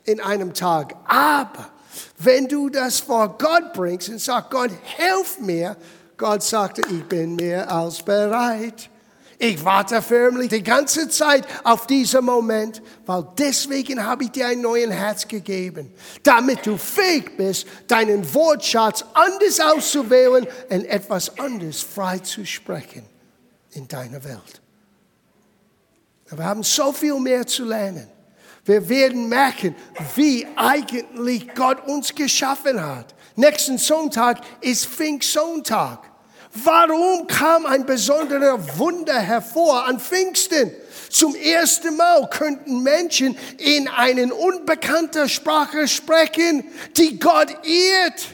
in 0.04 0.20
einem 0.20 0.54
Tag. 0.54 0.96
Aber 1.06 1.70
wenn 2.18 2.48
du 2.48 2.68
das 2.68 3.00
vor 3.00 3.36
Gott 3.38 3.72
bringst 3.72 4.08
und 4.08 4.20
sagst, 4.20 4.50
Gott, 4.50 4.70
hilf 4.96 5.38
mir, 5.40 5.76
Gott 6.16 6.42
sagte, 6.42 6.82
ich 6.90 7.04
bin 7.04 7.36
mehr 7.36 7.70
als 7.70 8.02
bereit. 8.02 8.90
Ich 9.38 9.62
warte 9.64 10.00
förmlich 10.00 10.48
die 10.48 10.62
ganze 10.62 11.10
Zeit 11.10 11.46
auf 11.62 11.86
diesen 11.86 12.24
Moment, 12.24 12.80
weil 13.04 13.26
deswegen 13.36 14.02
habe 14.02 14.24
ich 14.24 14.30
dir 14.30 14.46
ein 14.46 14.62
neues 14.62 14.90
Herz 14.90 15.28
gegeben, 15.28 15.92
damit 16.22 16.64
du 16.64 16.78
fähig 16.78 17.36
bist, 17.36 17.66
deinen 17.86 18.32
Wortschatz 18.34 19.04
anders 19.12 19.60
auszuwählen 19.60 20.46
und 20.70 20.84
etwas 20.86 21.38
anderes 21.38 21.82
frei 21.82 22.18
zu 22.20 22.46
sprechen 22.46 23.04
in 23.72 23.86
deiner 23.86 24.24
Welt. 24.24 24.62
Wir 26.30 26.44
haben 26.44 26.62
so 26.62 26.92
viel 26.92 27.20
mehr 27.20 27.46
zu 27.46 27.64
lernen. 27.64 28.08
Wir 28.64 28.88
werden 28.88 29.28
merken, 29.28 29.76
wie 30.16 30.46
eigentlich 30.56 31.54
Gott 31.54 31.86
uns 31.86 32.14
geschaffen 32.14 32.84
hat. 32.84 33.14
Nächsten 33.36 33.78
Sonntag 33.78 34.40
ist 34.60 34.86
Pfingstsonntag. 34.86 36.10
Warum 36.64 37.26
kam 37.26 37.66
ein 37.66 37.84
besonderer 37.84 38.78
Wunder 38.78 39.18
hervor 39.18 39.84
an 39.84 40.00
Pfingsten? 40.00 40.72
Zum 41.10 41.34
ersten 41.34 41.96
Mal 41.96 42.28
könnten 42.30 42.82
Menschen 42.82 43.36
in 43.58 43.88
eine 43.88 44.34
unbekannte 44.34 45.28
Sprache 45.28 45.86
sprechen, 45.88 46.64
die 46.96 47.18
Gott 47.18 47.50
ehrt. 47.64 48.26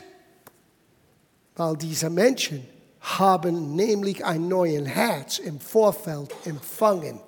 Weil 1.56 1.76
diese 1.76 2.10
Menschen 2.10 2.66
haben 3.00 3.74
nämlich 3.74 4.24
ein 4.24 4.48
neues 4.48 4.86
Herz 4.86 5.38
im 5.38 5.60
Vorfeld 5.60 6.30
empfangen. 6.44 7.20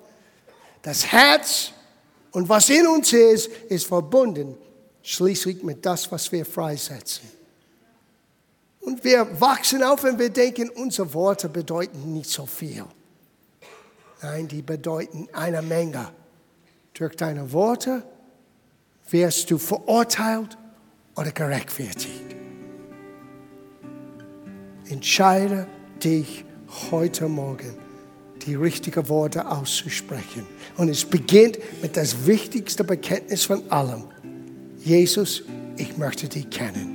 Das 0.81 1.05
Herz 1.05 1.71
und 2.31 2.47
was 2.47 2.69
in 2.69 2.87
uns 2.87 3.11
ist, 3.11 3.47
ist 3.69 3.87
verbunden 3.87 4.57
schließlich 5.01 5.61
mit 5.63 5.85
das, 5.85 6.11
was 6.11 6.31
wir 6.31 6.45
freisetzen. 6.45 7.29
Und 8.85 9.03
wir 9.03 9.41
wachsen 9.41 9.81
auf 9.81 10.03
und 10.03 10.19
wir 10.19 10.29
denken, 10.29 10.69
unsere 10.69 11.11
Worte 11.15 11.49
bedeuten 11.49 12.13
nicht 12.13 12.29
so 12.29 12.45
viel. 12.45 12.85
Nein, 14.21 14.47
die 14.47 14.61
bedeuten 14.61 15.27
eine 15.33 15.63
Menge. 15.63 16.09
Durch 16.93 17.15
deine 17.15 17.51
Worte 17.51 18.03
wirst 19.09 19.49
du 19.49 19.57
verurteilt 19.57 20.55
oder 21.15 21.31
gerechtfertigt. 21.31 22.35
Entscheide 24.87 25.67
dich 26.03 26.45
heute 26.91 27.27
Morgen, 27.27 27.75
die 28.45 28.53
richtigen 28.53 29.09
Worte 29.09 29.49
auszusprechen. 29.49 30.45
Und 30.77 30.89
es 30.89 31.03
beginnt 31.03 31.57
mit 31.81 31.97
das 31.97 32.27
wichtigste 32.27 32.83
Bekenntnis 32.83 33.45
von 33.45 33.69
allem. 33.71 34.03
Jesus, 34.77 35.41
ich 35.77 35.97
möchte 35.97 36.29
dich 36.29 36.51
kennen. 36.51 36.94